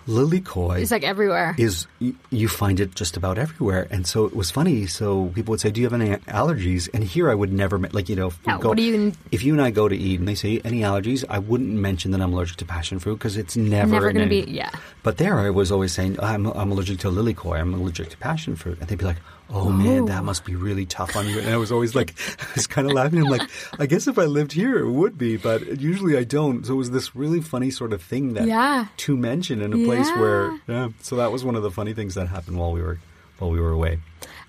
Lilikoi 0.07 0.81
It's 0.81 0.91
like 0.91 1.05
everywhere. 1.05 1.55
is 1.59 1.87
you, 2.01 2.15
you 2.31 2.49
find 2.49 2.81
it 2.81 2.95
just 2.95 3.17
about 3.17 3.39
everywhere, 3.39 3.87
and 3.91 4.07
so 4.07 4.25
it 4.27 4.35
was 4.35 4.51
funny. 4.51 4.87
So 4.87 5.27
people 5.35 5.53
would 5.53 5.61
say, 5.61 5.71
"Do 5.71 5.81
you 5.81 5.87
have 5.87 5.93
any 6.01 6.11
allergies?" 6.27 6.89
And 6.93 7.03
here 7.05 7.31
I 7.31 7.35
would 7.35 7.53
never 7.53 7.79
like 7.79 8.09
you 8.09 8.17
know 8.17 8.29
if 8.29 8.45
No, 8.47 8.59
go, 8.59 8.69
what 8.71 8.77
do 8.77 8.83
you- 8.83 9.13
if 9.31 9.45
you 9.45 9.53
and 9.53 9.63
I 9.63 9.71
go 9.71 9.89
to 9.89 9.97
eat 9.97 10.19
and 10.19 10.27
they 10.29 10.35
say 10.35 10.61
any 10.65 10.81
allergies, 10.81 11.25
I 11.29 11.39
wouldn't 11.39 11.71
mention 11.71 12.11
that 12.13 12.21
I'm 12.21 12.33
allergic 12.33 12.57
to 12.59 12.65
passion 12.65 12.99
fruit 12.99 13.17
because 13.19 13.37
it's 13.37 13.57
never 13.57 13.91
Never 13.93 14.13
gonna 14.13 14.27
be- 14.27 14.47
yeah. 14.49 14.71
But 15.05 15.19
there 15.19 15.39
I 15.39 15.51
was 15.51 15.71
always 15.71 15.93
saying 15.93 16.17
oh, 16.21 16.27
I'm 16.27 16.47
I'm 16.47 16.71
allergic 16.73 16.99
to 17.01 17.09
lilikoi. 17.09 17.61
I'm 17.61 17.75
allergic 17.75 18.09
to 18.11 18.17
passion 18.19 18.57
fruit, 18.57 18.79
and 18.81 18.89
they'd 18.89 18.99
be 18.99 19.05
like. 19.05 19.19
Oh 19.55 19.69
man, 19.71 20.07
that 20.07 20.25
must 20.25 20.45
be 20.47 20.55
really 20.57 20.87
tough 20.87 21.15
on 21.15 21.29
you. 21.29 21.39
And 21.39 21.51
I 21.51 21.59
was 21.59 21.71
always 21.71 21.95
like, 21.95 22.15
I 22.41 22.47
was 22.55 22.67
kind 22.67 22.87
of 22.87 22.95
laughing. 22.95 23.19
I'm 23.19 23.25
like, 23.29 23.49
I 23.79 23.85
guess 23.87 24.07
if 24.09 24.19
I 24.19 24.25
lived 24.25 24.53
here, 24.53 24.79
it 24.79 24.91
would 24.91 25.19
be, 25.19 25.37
but 25.37 25.79
usually 25.81 26.17
I 26.17 26.25
don't. 26.25 26.65
So 26.65 26.73
it 26.73 26.77
was 26.77 26.91
this 26.91 27.15
really 27.15 27.41
funny 27.43 27.71
sort 27.71 27.93
of 27.93 28.01
thing 28.03 28.33
that 28.35 28.47
Yeah. 28.47 28.87
to 28.99 29.17
mention 29.17 29.61
in 29.61 29.73
a 29.75 29.85
place 29.85 30.09
where 30.17 30.59
yeah. 30.67 30.89
So 31.03 31.17
that 31.17 31.31
was 31.33 31.45
one 31.45 31.55
of 31.55 31.63
the 31.63 31.71
funny 31.71 31.93
things 31.93 32.15
that 32.15 32.29
happened 32.29 32.59
while 32.59 32.73
we 32.73 32.81
were 32.81 32.99
while 33.39 33.51
we 33.51 33.61
were 33.61 33.73
away. 33.73 33.99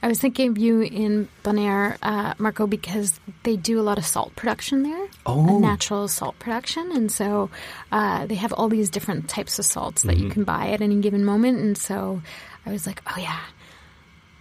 I 0.01 0.07
was 0.07 0.19
thinking 0.19 0.49
of 0.51 0.57
you 0.57 0.81
in 0.81 1.29
Bonaire, 1.43 1.97
uh, 2.01 2.33
Marco, 2.37 2.67
because 2.67 3.19
they 3.43 3.55
do 3.55 3.79
a 3.79 3.81
lot 3.83 3.97
of 3.97 4.05
salt 4.05 4.35
production 4.35 4.83
there. 4.83 5.07
Oh. 5.25 5.59
Natural 5.59 6.07
salt 6.09 6.37
production. 6.39 6.91
And 6.91 7.09
so 7.11 7.49
uh, 7.91 8.25
they 8.25 8.35
have 8.35 8.51
all 8.53 8.67
these 8.69 8.89
different 8.89 9.29
types 9.29 9.59
of 9.59 9.65
salts 9.65 10.01
that 10.03 10.17
you 10.17 10.25
Mm-hmm. 10.25 10.33
can 10.33 10.43
buy 10.43 10.67
at 10.71 10.81
any 10.81 10.99
given 11.01 11.23
moment. 11.23 11.59
And 11.59 11.77
so 11.77 12.21
I 12.65 12.71
was 12.71 12.85
like, 12.85 13.01
oh, 13.07 13.15
yeah, 13.17 13.39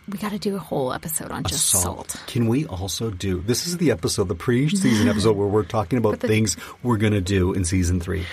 we 0.09 0.19
got 0.19 0.33
to 0.33 0.39
do 0.39 0.57
a 0.57 0.59
whole 0.59 0.93
episode 0.93 1.31
on 1.31 1.45
just 1.45 1.67
salt. 1.67 2.17
Can 2.27 2.49
we 2.49 2.67
also 2.67 3.11
do 3.11 3.41
this? 3.41 3.67
Is 3.67 3.77
the 3.79 3.91
episode, 3.93 4.29
the 4.29 4.35
pre-season 4.35 5.09
episode, 5.09 5.37
where 5.37 5.47
we're 5.49 5.63
talking 5.65 5.99
about 5.99 6.19
the- 6.21 6.29
things 6.29 6.57
we're 6.83 6.97
going 6.97 7.13
to 7.13 7.21
do 7.21 7.53
in 7.53 7.65
season 7.65 8.01
three. 8.01 8.25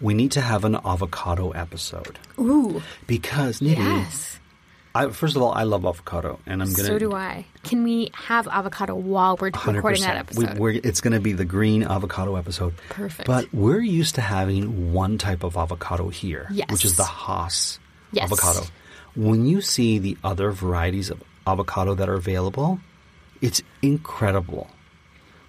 We 0.00 0.14
need 0.14 0.32
to 0.32 0.40
have 0.40 0.64
an 0.64 0.76
avocado 0.76 1.50
episode 1.50 2.18
Ooh, 2.38 2.80
because 3.06 3.60
Nidhi, 3.60 3.76
yes. 3.76 4.38
I, 4.94 5.08
first 5.10 5.36
of 5.36 5.42
all, 5.42 5.52
I 5.52 5.64
love 5.64 5.84
avocado, 5.84 6.40
and 6.46 6.62
I'm 6.62 6.68
to 6.74 6.82
So 6.84 6.98
do 6.98 7.12
I. 7.12 7.44
Can 7.64 7.84
we 7.84 8.10
have 8.14 8.48
avocado 8.48 8.94
while 8.94 9.36
we're 9.36 9.48
recording 9.48 10.00
that 10.02 10.16
episode? 10.16 10.54
We, 10.54 10.58
we're, 10.58 10.80
it's 10.82 11.00
going 11.02 11.12
to 11.12 11.20
be 11.20 11.32
the 11.34 11.44
green 11.44 11.82
avocado 11.84 12.34
episode. 12.36 12.74
Perfect. 12.88 13.26
But 13.26 13.52
we're 13.54 13.78
used 13.82 14.14
to 14.16 14.20
having 14.22 14.92
one 14.94 15.18
type 15.18 15.44
of 15.44 15.56
avocado 15.58 16.08
here, 16.08 16.48
Yes. 16.50 16.70
which 16.70 16.84
is 16.86 16.96
the 16.96 17.04
Hass 17.04 17.78
Yes. 18.10 18.24
avocado. 18.24 18.66
When 19.16 19.46
you 19.46 19.60
see 19.60 19.98
the 19.98 20.16
other 20.22 20.50
varieties 20.50 21.10
of 21.10 21.22
avocado 21.46 21.94
that 21.94 22.08
are 22.08 22.14
available, 22.14 22.80
it's 23.40 23.62
incredible. 23.82 24.70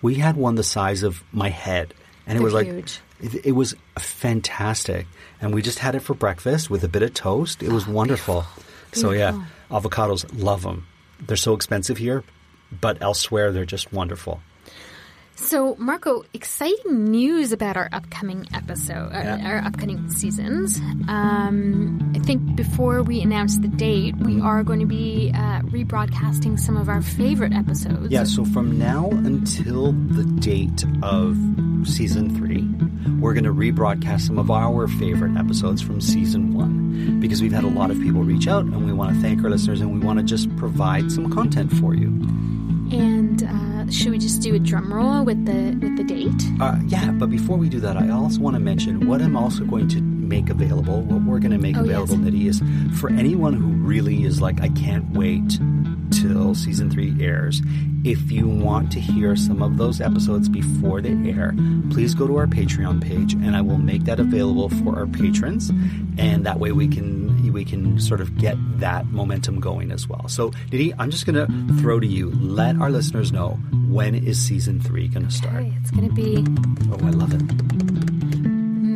We 0.02 0.16
had 0.16 0.36
one 0.36 0.56
the 0.56 0.64
size 0.64 1.04
of 1.04 1.24
my 1.32 1.50
head, 1.50 1.94
and 2.26 2.38
it 2.38 2.40
They're 2.40 2.46
was 2.46 2.54
like 2.54 2.68
huge. 2.68 3.00
it, 3.20 3.46
it 3.48 3.52
was 3.52 3.76
fantastic. 4.00 5.08
And 5.40 5.54
we 5.54 5.62
just 5.62 5.80
had 5.80 5.96
it 5.96 6.00
for 6.00 6.14
breakfast 6.14 6.70
with 6.70 6.84
a 6.84 6.88
bit 6.88 7.04
of 7.04 7.14
toast. 7.14 7.62
It 7.62 7.72
was 7.72 7.88
wonderful. 8.00 8.46
So 8.94 9.12
yeah, 9.12 9.46
avocados 9.70 10.26
love 10.42 10.64
them. 10.64 10.88
They're 11.20 11.38
so 11.38 11.54
expensive 11.54 11.98
here, 11.98 12.24
but 12.80 13.02
elsewhere 13.02 13.52
they're 13.52 13.66
just 13.66 13.94
wonderful. 13.94 14.42
So, 15.42 15.76
Marco, 15.80 16.24
exciting 16.34 17.12
news 17.12 17.52
about 17.52 17.76
our 17.76 17.90
upcoming 17.92 18.46
episode, 18.54 19.12
uh, 19.12 19.38
Yeah. 19.38 19.50
our 19.50 19.58
upcoming 19.58 20.10
seasons. 20.10 20.80
Um, 21.10 22.14
I 22.16 22.20
think 22.20 22.56
before 22.56 23.02
we 23.04 23.22
announce 23.22 23.58
the 23.58 23.68
date, 23.68 24.16
we 24.18 24.40
are 24.40 24.64
going 24.64 24.80
to 24.80 24.86
be 24.86 25.32
uh, 25.34 25.62
rebroadcasting 25.64 26.58
some 26.60 26.78
of 26.78 26.88
our 26.88 27.02
favorite 27.02 27.54
episodes. 27.54 28.12
Yeah, 28.12 28.24
so 28.24 28.46
from 28.46 28.78
now 28.78 29.10
until 29.10 29.92
the 29.92 30.24
date 30.24 30.86
of 31.04 31.36
season 31.84 32.34
three, 32.38 32.64
we're 33.20 33.34
going 33.34 33.44
to 33.44 33.54
rebroadcast 33.54 34.22
some 34.22 34.38
of 34.38 34.50
our 34.52 34.88
favorite 34.88 35.36
episodes 35.38 35.82
from 35.82 36.00
season 36.00 36.54
one 36.54 37.20
because 37.20 37.42
we've 37.42 37.52
had 37.52 37.64
a 37.64 37.68
lot 37.68 37.90
of 37.92 38.00
people 38.00 38.24
reach 38.24 38.48
out 38.48 38.64
and 38.64 38.86
we 38.86 38.94
want 38.94 39.14
to 39.16 39.22
thank 39.22 39.44
our 39.44 39.50
listeners 39.50 39.82
and 39.82 39.92
we 39.92 40.00
want 40.00 40.18
to 40.20 40.24
just 40.24 40.56
provide 40.56 41.12
some 41.12 41.30
content 41.32 41.72
for 41.74 41.94
you. 41.96 42.08
And 42.92 43.44
uh, 43.44 43.71
should 43.92 44.12
we 44.12 44.18
just 44.18 44.42
do 44.42 44.56
a 44.56 44.60
drum 44.60 44.92
roll 44.94 45.24
with 45.24 45.46
the 45.46 45.78
with 45.86 45.98
the 45.98 46.04
date? 46.04 46.44
Uh, 46.62 46.78
yeah, 46.88 47.12
but 47.12 47.30
before 47.30 47.58
we 47.58 47.70
do 47.70 47.80
that, 47.82 47.98
I 47.98 48.10
also 48.10 48.40
want 48.40 48.56
to 48.56 48.60
mention 48.60 49.08
what 49.08 49.22
I'm 49.22 49.36
also 49.36 49.66
going 49.66 49.88
to 49.90 50.02
make 50.02 50.50
available, 50.50 51.02
what 51.02 51.22
we're 51.24 51.40
going 51.40 51.52
to 51.52 51.58
make 51.58 51.76
Oh, 51.76 51.84
yes. 51.84 51.90
available, 52.10 52.16
Nidhi, 52.32 52.46
is 52.48 52.62
for 53.00 53.10
anyone 53.10 53.54
who 53.54 53.68
really 53.68 54.24
is 54.24 54.42
like, 54.42 54.62
I 54.62 54.70
can't 54.70 55.10
wait 55.12 55.60
till 56.12 56.56
season 56.56 56.90
three 56.90 57.16
airs. 57.24 57.62
If 58.04 58.32
you 58.32 58.48
want 58.48 58.92
to 58.94 59.00
hear 59.00 59.36
some 59.36 59.62
of 59.62 59.78
those 59.78 60.00
episodes 60.02 60.48
before 60.50 61.02
they 61.02 61.12
air, 61.30 61.54
please 61.92 62.16
go 62.16 62.28
to 62.28 62.38
our 62.38 62.48
Patreon 62.48 63.02
page 63.04 63.34
and 63.34 63.56
I 63.56 63.62
will 63.62 63.78
make 63.78 64.06
that 64.06 64.20
available 64.20 64.70
for 64.70 64.98
our 64.98 65.06
patrons. 65.06 65.70
And 66.18 66.46
that 66.46 66.60
way 66.60 66.72
we 66.72 66.88
can 66.88 67.21
we 67.62 67.66
can 67.66 68.00
sort 68.00 68.22
of 68.22 68.36
get 68.40 68.58
that 68.80 69.06
momentum 69.12 69.60
going 69.60 69.92
as 69.92 70.08
well. 70.08 70.28
So 70.28 70.50
Nidhi, 70.72 70.96
I'm 70.98 71.12
just 71.12 71.28
gonna 71.28 71.46
throw 71.80 72.00
to 72.00 72.08
you. 72.08 72.32
Let 72.32 72.76
our 72.78 72.90
listeners 72.90 73.32
know 73.32 73.60
when 73.88 74.16
is 74.16 74.40
season 74.40 74.80
three 74.80 75.08
gonna 75.08 75.30
start. 75.30 75.58
Okay, 75.58 75.74
it's 75.80 75.92
going 75.92 76.10
to 76.10 76.16
be 76.16 76.44
Oh, 76.92 76.98
I 77.06 77.12
love 77.12 77.34
it. 77.34 77.42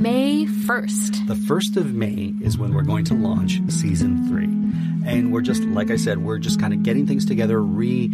May 0.02 0.46
1st. 0.46 1.28
The 1.28 1.36
1st 1.36 1.78
of 1.78 1.94
May 1.94 2.34
is 2.42 2.58
when 2.58 2.74
we're 2.74 2.82
going 2.82 3.06
to 3.06 3.14
launch 3.14 3.60
season 3.70 4.28
three. 4.28 4.46
And 5.08 5.32
we're 5.32 5.42
just, 5.42 5.62
like 5.64 5.92
I 5.92 5.96
said, 5.98 6.24
we're 6.24 6.40
just 6.40 6.60
kind 6.60 6.74
of 6.74 6.82
getting 6.82 7.06
things 7.06 7.26
together, 7.26 7.62
re, 7.62 8.12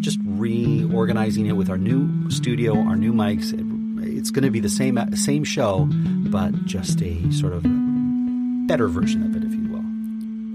just 0.00 0.18
reorganizing 0.24 1.46
it 1.46 1.52
with 1.52 1.68
our 1.68 1.78
new 1.78 2.30
studio, 2.30 2.74
our 2.78 2.96
new 2.96 3.12
mics. 3.12 3.52
It, 3.52 3.66
it's 4.16 4.30
going 4.30 4.44
to 4.44 4.50
be 4.50 4.60
the 4.60 4.70
same, 4.70 4.98
same 5.14 5.44
show, 5.44 5.86
but 5.90 6.64
just 6.64 7.02
a 7.02 7.30
sort 7.32 7.52
of 7.52 7.64
better 8.70 8.86
version 8.86 9.22
of 9.24 9.34
it, 9.34 9.42
if 9.42 9.49
you 9.49 9.49
will. 9.49 9.49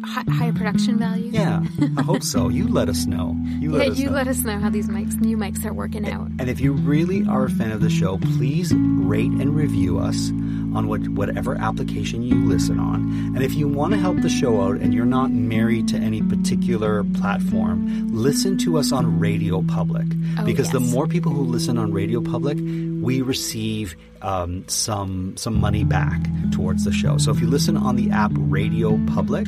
Hi- 0.06 0.24
higher 0.32 0.54
production 0.54 0.98
value. 0.98 1.32
Yeah, 1.32 1.64
I 1.98 2.02
hope 2.04 2.24
so. 2.24 2.50
You 2.50 2.68
let 2.68 2.90
us 2.90 3.06
know. 3.06 3.36
You 3.60 3.72
let 3.72 3.86
Yeah, 3.88 3.92
us 3.94 4.00
you 4.00 4.06
know. 4.08 4.12
let 4.14 4.28
us 4.28 4.40
know 4.44 4.60
how 4.60 4.70
these 4.70 4.88
mics, 4.88 5.20
new 5.20 5.38
mics, 5.38 5.66
are 5.66 5.74
working 5.74 6.10
out. 6.10 6.28
And 6.40 6.50
if 6.50 6.60
you 6.60 6.74
really 6.74 7.26
are 7.28 7.46
a 7.46 7.50
fan 7.50 7.72
of 7.72 7.82
the 7.82 7.90
show, 7.90 8.18
please 8.18 8.74
rate 8.74 9.32
and 9.32 9.56
review 9.56 10.00
us 10.00 10.30
on 10.76 10.88
what, 10.88 11.08
whatever 11.10 11.56
application 11.56 12.22
you 12.22 12.36
listen 12.46 12.80
on. 12.80 13.02
And 13.36 13.42
if 13.44 13.54
you 13.56 13.68
want 13.68 13.94
to 13.94 14.00
help 14.00 14.18
the 14.22 14.30
show 14.30 14.62
out 14.62 14.76
and 14.78 14.94
you're 14.94 15.06
not 15.06 15.32
married 15.32 15.88
to 15.90 15.98
any 15.98 16.22
particular 16.22 17.04
platform, 17.04 18.10
listen 18.14 18.58
to 18.60 18.78
us 18.78 18.92
on 18.92 19.18
Radio 19.20 19.62
Public. 19.64 20.06
Oh, 20.38 20.44
because 20.46 20.72
the 20.72 20.80
more 20.82 21.08
people 21.08 21.32
who 21.32 21.44
listen 21.44 21.78
on 21.78 21.94
Radio 21.94 22.20
Public, 22.22 22.58
we 22.60 23.22
receive 23.22 23.96
um, 24.22 24.68
some 24.68 25.38
some 25.38 25.60
money 25.60 25.84
back 25.84 26.20
towards 26.52 26.84
the 26.84 26.92
show. 26.92 27.18
So 27.18 27.32
if 27.32 27.40
you 27.40 27.48
listen 27.48 27.78
on 27.78 27.96
the 27.96 28.10
app 28.12 28.32
Radio 28.36 29.00
Public, 29.08 29.48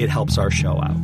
it 0.00 0.08
helps 0.08 0.38
our 0.38 0.50
show 0.50 0.82
out. 0.82 0.96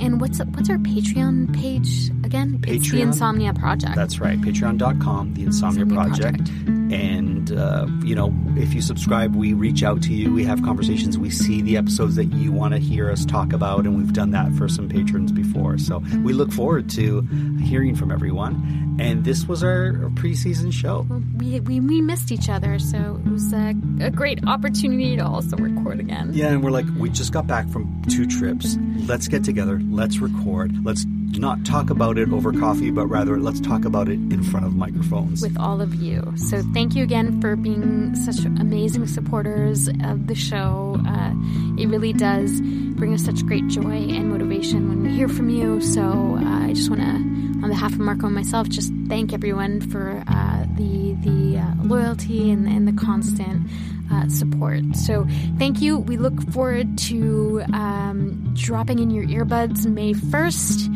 And 0.00 0.20
what's 0.20 0.38
what's 0.38 0.68
our 0.70 0.78
Patreon 0.78 1.54
page 1.54 2.10
again? 2.24 2.60
It's 2.66 2.90
the 2.90 2.96
Patreon? 2.98 3.02
Insomnia 3.02 3.54
Project. 3.54 3.94
That's 3.94 4.18
right. 4.18 4.40
Patreon.com, 4.40 5.34
the 5.34 5.44
Insomnia, 5.44 5.82
Insomnia 5.82 6.04
Project. 6.04 6.38
Project. 6.38 6.68
And, 6.92 7.52
uh, 7.52 7.86
you 8.02 8.14
know, 8.14 8.32
if 8.56 8.74
you 8.74 8.80
subscribe, 8.80 9.34
we 9.34 9.52
reach 9.52 9.82
out 9.82 10.02
to 10.02 10.12
you. 10.12 10.32
We 10.32 10.44
have 10.44 10.62
conversations. 10.62 11.18
We 11.18 11.30
see 11.30 11.62
the 11.62 11.76
episodes 11.76 12.16
that 12.16 12.26
you 12.26 12.52
want 12.52 12.74
to 12.74 12.80
hear 12.80 13.10
us 13.10 13.24
talk 13.24 13.52
about. 13.52 13.84
And 13.84 13.96
we've 13.96 14.12
done 14.12 14.30
that 14.32 14.52
for 14.52 14.68
some 14.68 14.88
patrons 14.88 15.32
before. 15.32 15.78
So 15.78 16.02
we 16.22 16.32
look 16.32 16.52
forward 16.52 16.90
to 16.90 17.22
hearing 17.62 17.96
from 17.96 18.10
everyone. 18.10 18.93
And 18.98 19.24
this 19.24 19.46
was 19.46 19.64
our 19.64 19.92
preseason 20.14 20.72
show. 20.72 21.06
we, 21.36 21.60
we 21.60 21.80
we 21.80 22.00
missed 22.00 22.30
each 22.30 22.48
other, 22.48 22.78
so 22.78 23.20
it 23.24 23.30
was 23.30 23.52
a, 23.52 23.74
a 24.00 24.10
great 24.10 24.46
opportunity 24.46 25.16
to 25.16 25.24
also 25.26 25.56
record 25.56 25.98
again. 26.00 26.30
Yeah, 26.32 26.48
and 26.48 26.62
we're 26.62 26.70
like, 26.70 26.86
we 26.96 27.10
just 27.10 27.32
got 27.32 27.46
back 27.46 27.68
from 27.68 28.02
two 28.08 28.26
trips. 28.26 28.76
Let's 29.06 29.26
get 29.28 29.42
together. 29.44 29.80
Let's 29.90 30.18
record. 30.18 30.84
Let's 30.84 31.04
not 31.38 31.64
talk 31.64 31.90
about 31.90 32.18
it 32.18 32.30
over 32.32 32.52
coffee, 32.52 32.92
but 32.92 33.06
rather 33.06 33.40
let's 33.40 33.60
talk 33.60 33.84
about 33.84 34.08
it 34.08 34.12
in 34.14 34.42
front 34.44 34.64
of 34.66 34.74
microphones. 34.76 35.42
With 35.42 35.58
all 35.58 35.80
of 35.80 35.94
you. 35.96 36.32
So, 36.36 36.62
thank 36.72 36.94
you 36.94 37.02
again 37.02 37.40
for 37.40 37.56
being 37.56 38.14
such 38.14 38.44
amazing 38.44 39.08
supporters 39.08 39.88
of 40.04 40.28
the 40.28 40.36
show. 40.36 41.00
Uh, 41.06 41.32
it 41.76 41.88
really 41.88 42.12
does 42.12 42.60
bring 42.94 43.12
us 43.12 43.24
such 43.24 43.44
great 43.44 43.66
joy 43.66 43.90
and 43.90 44.30
motivation 44.30 44.88
when 44.88 45.02
we 45.02 45.10
hear 45.10 45.28
from 45.28 45.48
you. 45.50 45.80
So, 45.80 46.38
uh, 46.40 46.63
just 46.74 46.90
want 46.90 47.02
to, 47.02 47.06
on 47.06 47.68
behalf 47.68 47.92
of 47.92 48.00
Marco 48.00 48.26
and 48.26 48.34
myself, 48.34 48.68
just 48.68 48.92
thank 49.08 49.32
everyone 49.32 49.80
for 49.80 50.22
uh, 50.26 50.66
the, 50.76 51.14
the 51.20 51.58
uh, 51.58 51.74
loyalty 51.84 52.50
and, 52.50 52.66
and 52.66 52.86
the 52.86 52.92
constant 52.92 53.68
uh, 54.12 54.28
support. 54.28 54.82
So, 54.96 55.26
thank 55.58 55.80
you. 55.80 55.98
We 55.98 56.16
look 56.16 56.40
forward 56.50 56.98
to 56.98 57.62
um, 57.72 58.52
dropping 58.54 58.98
in 58.98 59.10
your 59.10 59.24
earbuds 59.24 59.86
May 59.86 60.12
1st. 60.14 60.86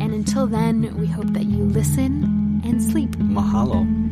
And 0.00 0.12
until 0.12 0.46
then, 0.46 0.96
we 0.98 1.06
hope 1.06 1.32
that 1.32 1.44
you 1.44 1.64
listen 1.64 2.60
and 2.64 2.82
sleep. 2.82 3.10
Mahalo. 3.10 4.07